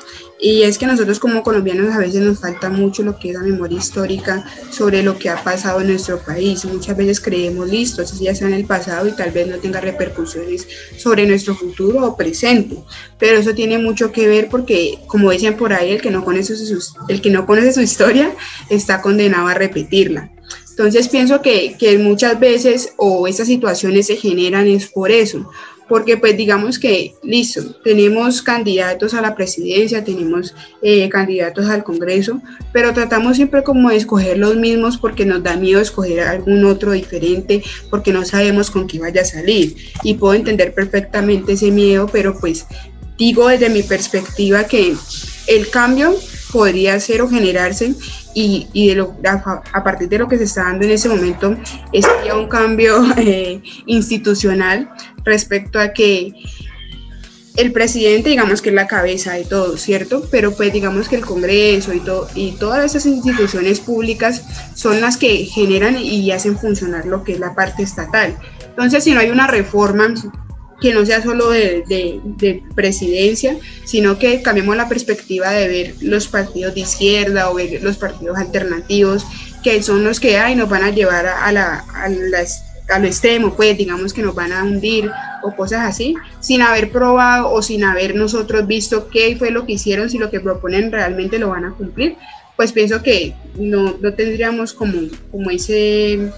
y 0.42 0.64
es 0.64 0.78
que 0.78 0.86
nosotros 0.86 1.20
como 1.20 1.44
colombianos 1.44 1.94
a 1.94 1.98
veces 1.98 2.22
nos 2.22 2.40
falta 2.40 2.70
mucho 2.70 3.04
lo 3.04 3.20
que 3.20 3.30
es 3.30 3.36
la 3.36 3.42
memoria 3.42 3.78
histórica 3.78 4.46
sobre 4.72 5.04
lo 5.04 5.20
que 5.20 5.30
ha 5.30 5.44
pasado 5.44 5.82
en 5.82 5.88
nuestro 5.88 6.18
país. 6.20 6.64
Muchas 6.64 6.96
veces 6.96 7.20
creemos, 7.20 7.70
listo, 7.70 8.02
eso 8.02 8.16
ya 8.22 8.32
está 8.32 8.48
en 8.48 8.54
el 8.54 8.66
pasado 8.66 9.08
y 9.08 9.12
tal 9.12 9.32
vez 9.32 9.48
no 9.48 9.58
tenga 9.58 9.82
repercusiones 9.82 10.66
sobre 10.98 11.26
nuestro 11.26 11.56
futuro 11.56 12.06
o 12.06 12.16
presente. 12.16 12.78
Pero 13.18 13.38
eso 13.38 13.54
tiene 13.54 13.78
mucho 13.80 14.14
que 14.14 14.28
ver 14.28 14.48
porque, 14.50 15.00
como 15.08 15.30
decían 15.30 15.58
por 15.58 15.74
ahí, 15.74 15.92
el 15.92 16.02
que 16.02 16.12
no 16.12 16.24
conoce 16.24 16.56
su, 16.56 16.96
el 17.10 17.22
que 17.22 17.30
no 17.30 17.46
conoce 17.46 17.74
su 17.74 17.82
historia 17.82 18.34
está 18.70 19.02
condenado 19.02 19.48
a 19.48 19.54
repetirla. 19.54 20.32
Entonces 20.80 21.10
pienso 21.10 21.42
que, 21.42 21.76
que 21.78 21.98
muchas 21.98 22.40
veces 22.40 22.94
o 22.96 23.28
estas 23.28 23.48
situaciones 23.48 24.08
se 24.08 24.16
generan 24.16 24.66
es 24.66 24.88
por 24.88 25.12
eso, 25.12 25.50
porque 25.90 26.16
pues 26.16 26.38
digamos 26.38 26.80
que, 26.80 27.16
listo, 27.22 27.76
tenemos 27.84 28.42
candidatos 28.42 29.14
a 29.14 29.20
la 29.20 29.36
presidencia, 29.36 30.06
tenemos 30.06 30.56
eh, 30.82 31.10
candidatos 31.10 31.66
al 31.66 31.84
Congreso, 31.84 32.42
pero 32.72 32.94
tratamos 32.94 33.36
siempre 33.36 33.62
como 33.62 33.90
de 33.90 33.98
escoger 33.98 34.38
los 34.38 34.56
mismos 34.56 34.98
porque 34.98 35.26
nos 35.26 35.44
da 35.44 35.58
miedo 35.58 35.82
escoger 35.82 36.22
algún 36.22 36.64
otro 36.64 36.94
diferente, 36.94 37.62
porque 37.90 38.14
no 38.14 38.24
sabemos 38.24 38.72
con 38.72 38.88
qué 38.88 39.00
vaya 39.00 39.24
a 39.24 39.26
salir. 39.26 39.76
Y 40.04 40.14
puedo 40.14 40.34
entender 40.34 40.74
perfectamente 40.74 41.54
ese 41.54 41.72
miedo, 41.72 42.08
pero 42.10 42.40
pues 42.40 42.66
digo 43.18 43.50
desde 43.50 43.70
mi 43.70 43.84
perspectiva 43.84 44.64
que 44.64 44.96
el 45.48 45.70
cambio 45.72 46.16
podría 46.54 47.00
ser 47.02 47.22
o 47.22 47.30
generarse 47.30 47.94
y, 48.34 48.88
de 48.88 48.96
lo, 48.96 49.16
a, 49.26 49.84
partir 49.84 50.10
de 50.10 50.20
lo 50.20 50.28
que 50.28 50.38
se 50.38 50.44
está 50.44 50.64
dando 50.64 50.86
en 50.86 50.92
ese 50.92 51.10
momento 51.10 51.56
sería 51.92 52.36
un 52.36 52.48
cambio 52.48 53.04
eh, 53.18 53.62
institucional 53.86 54.90
respecto 55.24 55.80
a 55.80 55.94
que 55.94 56.34
el 57.56 57.74
presidente, 57.74 58.30
digamos 58.30 58.62
que 58.62 58.70
es 58.70 58.76
la 58.76 58.88
cabeza 58.88 59.34
de 59.34 59.44
todo, 59.44 59.76
¿cierto? 59.76 60.26
Pero 60.32 60.56
pues 60.56 60.72
digamos 60.72 61.10
que 61.10 61.18
el 61.18 61.26
Congreso 61.26 61.94
y, 61.94 62.00
todo, 62.00 62.30
y 62.34 62.52
todas 62.54 62.86
esas 62.86 63.06
instituciones 63.06 63.82
públicas 63.82 64.44
son 64.76 65.02
las 65.02 65.18
que 65.18 65.44
generan 65.46 65.98
y 65.98 66.32
hacen 66.32 66.58
funcionar 66.58 67.06
lo 67.06 67.24
que 67.24 67.34
es 67.34 67.40
la 67.40 67.56
parte 67.56 67.84
estatal. 67.84 68.38
Entonces, 68.70 69.04
si 69.04 69.14
no 69.14 69.20
hay 69.20 69.30
una 69.30 69.46
reforma 69.46 70.14
que 70.82 70.94
no 70.94 71.06
sea 71.06 71.22
solo 71.22 71.50
de, 71.50 71.84
de, 71.88 72.64
presidencia, 72.76 73.58
sino 73.86 74.18
que 74.18 74.42
cambiemos 74.42 74.78
la 74.78 74.88
perspectiva 74.88 75.52
de 75.52 75.68
ver 75.68 75.96
los 76.02 76.28
partidos 76.28 76.74
de 76.76 76.82
izquierda 76.82 77.50
o 77.50 77.56
ver 77.56 77.84
los 77.84 77.98
partidos 77.98 78.38
alternativos, 78.38 79.26
que 79.64 79.84
son 79.84 80.04
los 80.04 80.20
que 80.20 80.38
hay, 80.38 80.56
nos 80.56 80.70
van 80.70 80.84
a 80.84 80.92
llevar 80.92 81.28
a, 81.28 81.52
la, 81.52 81.86
a, 81.94 82.10
las, 82.10 82.64
a 82.90 83.00
lo 83.00 83.08
extremo, 83.08 83.56
pues 83.56 83.78
digamos 83.78 84.14
que 84.14 84.22
nos 84.22 84.36
van 84.36 84.54
a 84.54 84.64
hundir 84.64 85.12
o 85.44 85.56
cosas 85.56 85.86
así, 85.86 86.16
sin 86.40 86.62
haber 86.62 86.92
probado 86.92 87.52
o 87.52 87.62
sin 87.62 87.84
haber 87.84 88.16
nosotros 88.16 88.66
visto 88.68 89.10
qué 89.10 89.36
fue 89.38 89.52
lo 89.52 89.66
que 89.66 89.74
hicieron, 89.74 90.10
si 90.10 90.18
lo 90.18 90.30
que 90.30 90.40
proponen 90.40 90.92
realmente 90.92 91.40
lo 91.40 91.50
van 91.50 91.66
a 91.66 91.74
cumplir, 91.74 92.16
pues 92.56 92.72
pienso 92.72 93.02
que 93.02 93.34
no, 93.56 93.98
no 94.02 94.14
tendríamos 94.14 94.74
como, 94.74 95.02
como 95.32 95.50
ese 95.50 96.32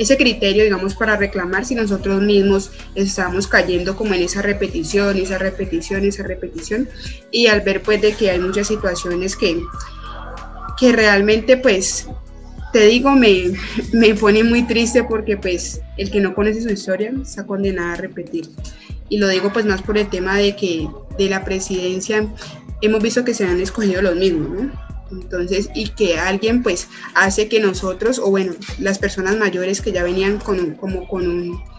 ese 0.00 0.16
criterio, 0.16 0.64
digamos, 0.64 0.94
para 0.94 1.14
reclamar 1.14 1.66
si 1.66 1.74
nosotros 1.74 2.22
mismos 2.22 2.70
estamos 2.94 3.46
cayendo 3.46 3.96
como 3.96 4.14
en 4.14 4.22
esa 4.22 4.40
repetición, 4.40 5.18
esa 5.18 5.36
repetición, 5.36 6.04
esa 6.04 6.22
repetición, 6.22 6.88
y 7.30 7.48
al 7.48 7.60
ver 7.60 7.82
pues 7.82 8.00
de 8.00 8.14
que 8.14 8.30
hay 8.30 8.38
muchas 8.38 8.68
situaciones 8.68 9.36
que, 9.36 9.62
que 10.78 10.92
realmente 10.92 11.58
pues, 11.58 12.08
te 12.72 12.86
digo, 12.86 13.10
me, 13.10 13.52
me 13.92 14.14
pone 14.14 14.42
muy 14.42 14.62
triste 14.62 15.04
porque 15.04 15.36
pues 15.36 15.82
el 15.98 16.10
que 16.10 16.20
no 16.20 16.34
conoce 16.34 16.62
su 16.62 16.70
historia 16.70 17.12
está 17.20 17.44
condenado 17.44 17.92
a 17.92 17.96
repetir. 17.96 18.48
Y 19.10 19.18
lo 19.18 19.28
digo 19.28 19.52
pues 19.52 19.66
más 19.66 19.82
por 19.82 19.98
el 19.98 20.08
tema 20.08 20.38
de 20.38 20.56
que 20.56 20.88
de 21.18 21.28
la 21.28 21.44
presidencia 21.44 22.26
hemos 22.80 23.02
visto 23.02 23.22
que 23.22 23.34
se 23.34 23.44
han 23.44 23.60
escogido 23.60 24.00
los 24.00 24.16
mismos, 24.16 24.48
¿no? 24.48 24.89
Entonces, 25.10 25.68
y 25.74 25.88
que 25.88 26.18
alguien 26.18 26.62
pues 26.62 26.88
hace 27.14 27.48
que 27.48 27.60
nosotros, 27.60 28.18
o 28.18 28.30
bueno, 28.30 28.52
las 28.78 28.98
personas 28.98 29.36
mayores 29.36 29.80
que 29.80 29.92
ya 29.92 30.02
venían 30.02 30.38
con 30.38 30.74
como 30.74 31.08
con 31.08 31.26
un 31.26 31.69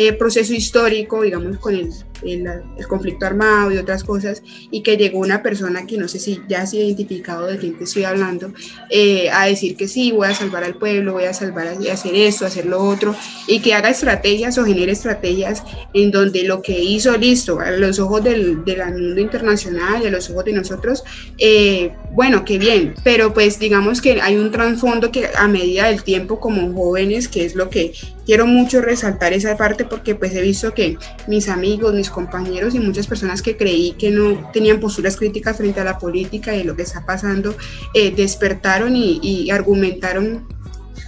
eh, 0.00 0.12
proceso 0.12 0.54
histórico, 0.54 1.22
digamos, 1.22 1.58
con 1.58 1.74
el, 1.74 1.92
el, 2.22 2.86
conflicto 2.86 3.26
armado 3.26 3.72
y 3.72 3.78
otras 3.78 4.04
cosas, 4.04 4.44
y 4.70 4.82
que 4.84 4.96
llegó 4.96 5.18
una 5.18 5.42
persona 5.42 5.88
que 5.88 5.98
no 5.98 6.06
sé 6.06 6.20
si 6.20 6.40
ya 6.48 6.64
se 6.66 6.78
ha 6.78 6.84
identificado 6.84 7.46
de 7.46 7.58
quién 7.58 7.76
te 7.76 7.82
estoy 7.82 8.04
hablando, 8.04 8.52
eh, 8.90 9.28
a 9.30 9.46
decir 9.46 9.76
que 9.76 9.88
sí, 9.88 10.12
voy 10.12 10.28
a 10.28 10.34
salvar 10.34 10.62
al 10.62 10.76
pueblo, 10.76 11.14
voy 11.14 11.24
a 11.24 11.34
salvar, 11.34 11.66
a 11.66 11.92
hacer 11.92 12.14
esto, 12.14 12.46
hacer 12.46 12.66
lo 12.66 12.80
otro, 12.80 13.16
y 13.48 13.58
que 13.58 13.74
haga 13.74 13.90
estrategias 13.90 14.56
o 14.56 14.64
genere 14.64 14.92
estrategias 14.92 15.64
en 15.92 16.12
donde 16.12 16.44
lo 16.44 16.62
que 16.62 16.78
hizo, 16.80 17.16
listo, 17.16 17.58
a 17.58 17.72
los 17.72 17.98
ojos 17.98 18.22
del, 18.22 18.64
del 18.64 18.78
mundo 18.92 19.20
internacional 19.20 20.04
y 20.04 20.06
a 20.06 20.10
los 20.10 20.30
ojos 20.30 20.44
de 20.44 20.52
nosotros, 20.52 21.02
eh, 21.38 21.92
bueno, 22.12 22.44
qué 22.44 22.56
bien, 22.60 22.94
pero 23.02 23.34
pues 23.34 23.58
digamos 23.58 24.00
que 24.00 24.20
hay 24.20 24.36
un 24.36 24.52
trasfondo 24.52 25.10
que 25.10 25.28
a 25.36 25.48
medida 25.48 25.88
del 25.88 26.04
tiempo 26.04 26.38
como 26.38 26.72
jóvenes, 26.72 27.26
que 27.26 27.44
es 27.44 27.56
lo 27.56 27.68
que 27.68 27.92
quiero 28.28 28.46
mucho 28.46 28.82
resaltar 28.82 29.32
esa 29.32 29.56
parte 29.56 29.86
porque 29.86 30.14
pues 30.14 30.34
he 30.34 30.42
visto 30.42 30.74
que 30.74 30.98
mis 31.28 31.48
amigos, 31.48 31.94
mis 31.94 32.10
compañeros 32.10 32.74
y 32.74 32.78
muchas 32.78 33.06
personas 33.06 33.40
que 33.40 33.56
creí 33.56 33.92
que 33.92 34.10
no 34.10 34.50
tenían 34.52 34.80
posturas 34.80 35.16
críticas 35.16 35.56
frente 35.56 35.80
a 35.80 35.84
la 35.84 35.98
política 35.98 36.54
y 36.54 36.62
lo 36.62 36.76
que 36.76 36.82
está 36.82 37.06
pasando, 37.06 37.56
eh, 37.94 38.10
despertaron 38.14 38.94
y, 38.94 39.50
argumentaron 39.50 40.46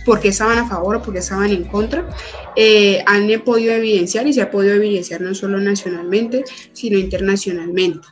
por 0.06 0.18
qué 0.20 0.28
estaban 0.28 0.56
a 0.56 0.66
favor 0.66 0.96
o 0.96 1.02
por 1.02 1.12
qué 1.12 1.18
estaban 1.18 1.50
en 1.50 1.64
contra, 1.64 2.08
eh, 2.56 3.02
han 3.04 3.28
podido 3.44 3.74
evidenciar 3.74 4.26
y 4.26 4.32
se 4.32 4.40
ha 4.40 4.50
podido 4.50 4.72
evidenciar 4.72 5.20
no 5.20 5.34
solo 5.34 5.60
nacionalmente, 5.60 6.44
sino 6.72 6.96
internacionalmente. 6.96 8.08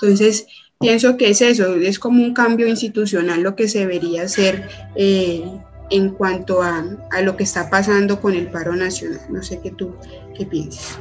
Entonces, 0.00 0.46
pienso 0.78 1.16
que 1.16 1.30
es 1.30 1.40
eso, 1.40 1.74
es 1.74 1.98
como 1.98 2.22
un 2.22 2.32
cambio 2.32 2.68
institucional 2.68 3.42
lo 3.42 3.56
que 3.56 3.66
se 3.66 3.80
debería 3.80 4.22
hacer 4.22 4.68
eh, 4.94 5.42
en 5.90 6.10
cuanto 6.10 6.62
a, 6.62 6.82
lo 7.22 7.36
que 7.36 7.44
está 7.44 7.70
pasando 7.70 8.20
con 8.20 8.34
el 8.34 8.48
paro 8.48 8.74
nacional. 8.74 9.20
No 9.30 9.42
sé 9.42 9.60
qué 9.60 9.70
tú 9.70 9.94
qué 10.36 10.46
piensas. 10.46 10.98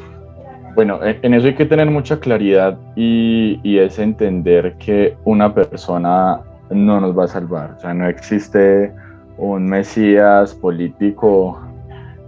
Bueno, 0.75 0.99
en 1.03 1.33
eso 1.33 1.47
hay 1.47 1.55
que 1.55 1.65
tener 1.65 1.89
mucha 1.89 2.19
claridad 2.19 2.77
y, 2.95 3.77
es 3.77 3.99
entender 3.99 4.75
que 4.79 5.15
una 5.23 5.53
persona 5.53 6.41
no 6.71 6.99
nos 6.99 7.17
va 7.17 7.25
a 7.25 7.27
salvar. 7.27 7.75
O 7.77 7.79
sea, 7.79 7.93
no 7.93 8.07
existe 8.07 8.91
un 9.37 9.65
mesías 9.65 10.55
político 10.55 11.59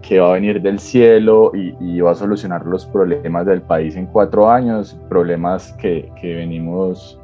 que 0.01 0.19
va 0.19 0.29
a 0.29 0.33
venir 0.33 0.61
del 0.61 0.77
cielo 0.77 1.51
y, 1.55 1.99
va 2.01 2.11
a 2.11 2.15
solucionar 2.15 2.65
los 2.65 2.85
problemas 2.85 3.47
del 3.47 3.61
país 3.61 3.95
en 3.95 4.05
cuatro 4.05 4.49
años, 4.49 4.95
problemas 5.09 5.73
que 5.73 6.11
venimos 6.21 7.19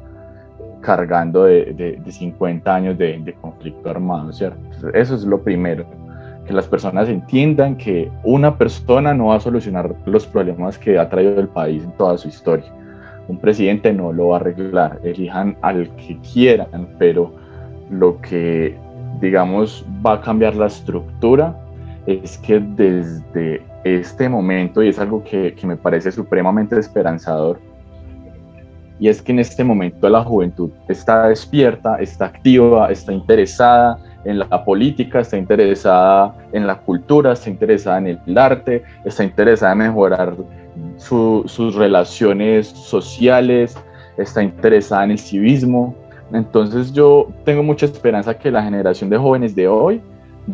cargando 0.82 1.44
de, 1.44 1.98
de, 2.04 2.12
50 2.12 2.74
años 2.74 2.98
de, 2.98 3.18
de, 3.18 3.32
conflicto 3.34 3.88
armado, 3.88 4.32
¿cierto? 4.32 4.60
Eso 4.92 5.14
es 5.14 5.24
lo 5.24 5.42
primero, 5.42 5.86
que 6.46 6.52
las 6.52 6.66
personas 6.66 7.08
entiendan 7.08 7.76
que 7.76 8.10
una 8.24 8.58
persona 8.58 9.14
no 9.14 9.26
va 9.26 9.36
a 9.36 9.40
solucionar 9.40 9.94
los 10.04 10.26
problemas 10.26 10.76
que 10.76 10.98
ha 10.98 11.08
traído 11.08 11.40
el 11.40 11.48
país 11.48 11.84
en 11.84 11.92
toda 11.92 12.18
su 12.18 12.28
historia. 12.28 12.70
Un 13.28 13.38
presidente 13.38 13.92
no 13.92 14.12
lo 14.12 14.28
va 14.28 14.36
a 14.36 14.40
arreglar, 14.40 15.00
elijan 15.04 15.56
al 15.62 15.88
que 15.96 16.18
quieran, 16.18 16.88
pero 16.98 17.32
lo 17.90 18.20
que, 18.20 18.76
digamos, 19.20 19.86
va 20.04 20.14
a 20.14 20.20
cambiar 20.20 20.56
la 20.56 20.66
estructura 20.66 21.56
es 22.06 22.36
que 22.38 22.58
desde 22.58 23.62
este 23.84 24.28
momento, 24.28 24.82
y 24.82 24.88
es 24.88 24.98
algo 24.98 25.22
que, 25.22 25.54
que 25.54 25.66
me 25.66 25.76
parece 25.76 26.10
supremamente 26.10 26.78
esperanzador, 26.78 27.60
y 29.02 29.08
es 29.08 29.20
que 29.20 29.32
en 29.32 29.40
este 29.40 29.64
momento 29.64 30.08
la 30.08 30.22
juventud 30.22 30.70
está 30.86 31.26
despierta, 31.26 31.96
está 31.96 32.26
activa, 32.26 32.88
está 32.88 33.12
interesada 33.12 33.98
en 34.24 34.38
la 34.38 34.64
política, 34.64 35.18
está 35.18 35.36
interesada 35.36 36.32
en 36.52 36.68
la 36.68 36.76
cultura, 36.76 37.32
está 37.32 37.50
interesada 37.50 37.98
en 37.98 38.20
el 38.24 38.38
arte, 38.38 38.84
está 39.04 39.24
interesada 39.24 39.72
en 39.72 39.78
mejorar 39.78 40.36
sus 40.98 41.74
relaciones 41.74 42.68
sociales, 42.68 43.76
está 44.18 44.40
interesada 44.40 45.02
en 45.02 45.10
el 45.10 45.18
civismo. 45.18 45.96
Entonces 46.32 46.92
yo 46.92 47.26
tengo 47.44 47.64
mucha 47.64 47.86
esperanza 47.86 48.38
que 48.38 48.52
la 48.52 48.62
generación 48.62 49.10
de 49.10 49.18
jóvenes 49.18 49.56
de 49.56 49.66
hoy 49.66 50.00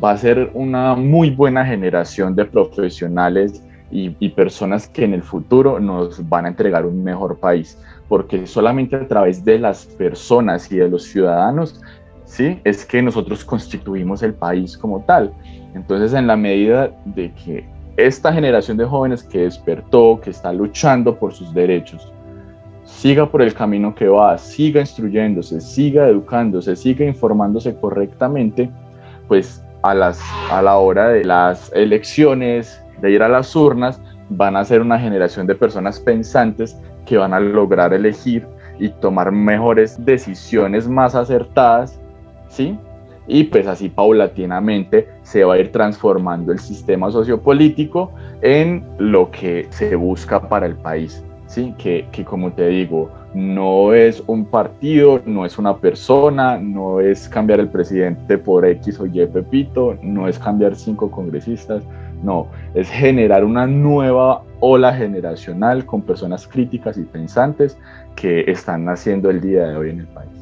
va 0.03 0.13
a 0.13 0.17
ser 0.17 0.51
una 0.55 0.95
muy 0.95 1.29
buena 1.29 1.67
generación 1.67 2.35
de 2.35 2.47
profesionales 2.47 3.63
y, 3.91 4.17
y 4.19 4.31
personas 4.31 4.89
que 4.89 5.05
en 5.05 5.13
el 5.13 5.23
futuro 5.23 5.79
nos 5.79 6.27
van 6.31 6.47
a 6.47 6.49
entregar 6.49 6.87
un 6.87 7.05
mejor 7.05 7.37
país 7.39 7.77
porque 8.09 8.47
solamente 8.47 8.97
a 8.97 9.07
través 9.07 9.45
de 9.45 9.59
las 9.59 9.85
personas 9.85 10.71
y 10.73 10.79
de 10.79 10.89
los 10.89 11.05
ciudadanos, 11.05 11.81
¿sí? 12.25 12.61
Es 12.65 12.85
que 12.85 13.03
nosotros 13.03 13.45
constituimos 13.45 14.23
el 14.23 14.35
país 14.35 14.77
como 14.77 15.05
tal. 15.05 15.33
Entonces, 15.75 16.15
en 16.15 16.27
la 16.27 16.37
medida 16.37 16.91
de 17.05 17.33
que 17.33 17.69
esta 17.97 18.33
generación 18.33 18.77
de 18.77 18.85
jóvenes 18.85 19.23
que 19.23 19.41
despertó, 19.41 20.21
que 20.23 20.31
está 20.31 20.53
luchando 20.53 21.19
por 21.19 21.35
sus 21.35 21.53
derechos, 21.53 22.11
siga 22.85 23.31
por 23.31 23.43
el 23.43 23.53
camino 23.55 23.95
que 23.95 24.09
va, 24.09 24.39
siga 24.39 24.81
instruyéndose, 24.81 25.61
siga 25.61 26.09
educándose, 26.09 26.75
siga 26.75 27.05
informándose 27.05 27.75
correctamente, 27.77 28.71
pues 29.27 29.63
a, 29.83 29.95
las, 29.95 30.21
a 30.51 30.63
la 30.63 30.79
hora 30.79 31.09
de 31.09 31.25
las 31.25 31.71
elecciones, 31.75 32.83
de 33.01 33.13
ir 33.13 33.23
a 33.23 33.29
las 33.29 33.55
urnas, 33.55 34.01
van 34.31 34.57
a 34.57 34.65
ser 34.65 34.81
una 34.81 34.99
generación 34.99 35.47
de 35.47 35.55
personas 35.55 36.01
pensantes 36.01 36.79
que 37.07 37.17
van 37.17 37.33
a 37.33 37.41
lograr 37.41 37.95
elegir 37.95 38.47
y 38.79 38.91
tomar 38.91 39.33
mejores 39.33 40.05
decisiones 40.05 40.89
más 40.89 41.15
acertadas, 41.15 42.01
¿sí? 42.49 42.79
Y 43.27 43.45
pues 43.45 43.67
así 43.67 43.89
paulatinamente 43.89 45.09
se 45.23 45.45
va 45.45 45.55
a 45.55 45.59
ir 45.59 45.71
transformando 45.73 46.53
el 46.53 46.59
sistema 46.59 47.11
sociopolítico 47.11 48.13
en 48.41 48.87
lo 48.99 49.31
que 49.31 49.67
se 49.71 49.95
busca 49.97 50.49
para 50.49 50.67
el 50.67 50.77
país, 50.77 51.23
¿sí? 51.47 51.75
Que, 51.77 52.07
que 52.13 52.25
como 52.25 52.53
te 52.53 52.69
digo, 52.69 53.11
no 53.35 53.93
es 53.93 54.23
un 54.27 54.45
partido, 54.47 55.21
no 55.27 55.45
es 55.45 55.59
una 55.59 55.77
persona, 55.77 56.59
no 56.59 57.01
es 57.01 57.29
cambiar 57.29 57.61
el 57.61 57.69
presidente 57.69 58.39
por 58.39 58.65
X 58.65 59.01
o 59.01 59.07
Y 59.07 59.27
Pepito, 59.27 59.97
no 60.03 60.29
es 60.29 60.39
cambiar 60.39 60.75
cinco 60.75 61.11
congresistas, 61.11 61.83
no, 62.23 62.49
es 62.75 62.89
generar 62.91 63.45
una 63.45 63.67
nueva 63.67 64.43
ola 64.61 64.93
generacional 64.95 65.85
con 65.85 66.03
personas 66.03 66.47
críticas 66.49 66.99
y 66.99 67.03
pensantes 67.03 67.79
que 68.17 68.51
están 68.51 68.85
naciendo 68.85 69.31
el 69.31 69.41
día 69.41 69.69
de 69.69 69.77
hoy 69.77 69.91
en 69.91 70.01
el 70.01 70.07
país. 70.09 70.38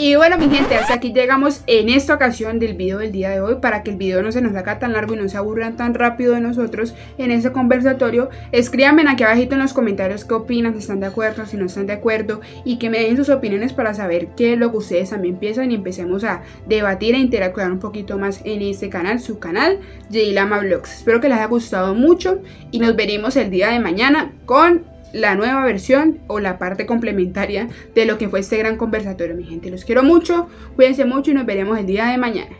Y 0.00 0.14
bueno, 0.14 0.38
mi 0.38 0.48
gente, 0.48 0.76
hasta 0.76 0.94
aquí 0.94 1.12
llegamos 1.12 1.62
en 1.66 1.88
esta 1.88 2.14
ocasión 2.14 2.60
del 2.60 2.74
video 2.74 2.98
del 2.98 3.10
día 3.10 3.30
de 3.30 3.40
hoy. 3.40 3.56
Para 3.56 3.82
que 3.82 3.90
el 3.90 3.96
video 3.96 4.22
no 4.22 4.30
se 4.30 4.40
nos 4.40 4.54
haga 4.54 4.78
tan 4.78 4.92
largo 4.92 5.14
y 5.14 5.16
no 5.16 5.28
se 5.28 5.36
aburran 5.36 5.76
tan 5.76 5.92
rápido 5.92 6.34
de 6.34 6.40
nosotros 6.40 6.94
en 7.18 7.32
este 7.32 7.50
conversatorio, 7.50 8.30
escríbanme 8.52 9.02
aquí 9.08 9.24
abajito 9.24 9.56
en 9.56 9.60
los 9.62 9.72
comentarios 9.72 10.24
qué 10.24 10.34
opinan, 10.34 10.74
si 10.74 10.78
están 10.78 11.00
de 11.00 11.06
acuerdo, 11.06 11.46
si 11.46 11.56
no 11.56 11.66
están 11.66 11.86
de 11.86 11.94
acuerdo 11.94 12.40
y 12.64 12.78
que 12.78 12.90
me 12.90 13.00
den 13.00 13.16
sus 13.16 13.28
opiniones 13.28 13.72
para 13.72 13.92
saber 13.92 14.28
qué 14.36 14.52
es 14.52 14.58
lo 14.60 14.70
que 14.70 14.76
ustedes 14.76 15.10
también 15.10 15.36
piensan 15.36 15.72
y 15.72 15.74
empecemos 15.74 16.22
a 16.22 16.42
debatir 16.68 17.16
e 17.16 17.18
interactuar 17.18 17.72
un 17.72 17.80
poquito 17.80 18.18
más 18.18 18.40
en 18.44 18.62
este 18.62 18.90
canal, 18.90 19.18
su 19.18 19.40
canal, 19.40 19.80
Lama 20.12 20.60
Vlogs. 20.60 20.98
Espero 20.98 21.20
que 21.20 21.28
les 21.28 21.38
haya 21.38 21.46
gustado 21.46 21.96
mucho 21.96 22.40
y 22.70 22.78
nos 22.78 22.94
veremos 22.94 23.34
el 23.34 23.50
día 23.50 23.70
de 23.70 23.80
mañana 23.80 24.30
con 24.46 24.84
la 25.12 25.34
nueva 25.34 25.64
versión 25.64 26.18
o 26.26 26.40
la 26.40 26.58
parte 26.58 26.86
complementaria 26.86 27.68
de 27.94 28.04
lo 28.04 28.18
que 28.18 28.28
fue 28.28 28.40
este 28.40 28.58
gran 28.58 28.76
conversatorio, 28.76 29.34
mi 29.34 29.44
gente. 29.44 29.70
Los 29.70 29.84
quiero 29.84 30.02
mucho, 30.02 30.48
cuídense 30.76 31.04
mucho 31.04 31.30
y 31.30 31.34
nos 31.34 31.46
veremos 31.46 31.78
el 31.78 31.86
día 31.86 32.06
de 32.06 32.18
mañana. 32.18 32.50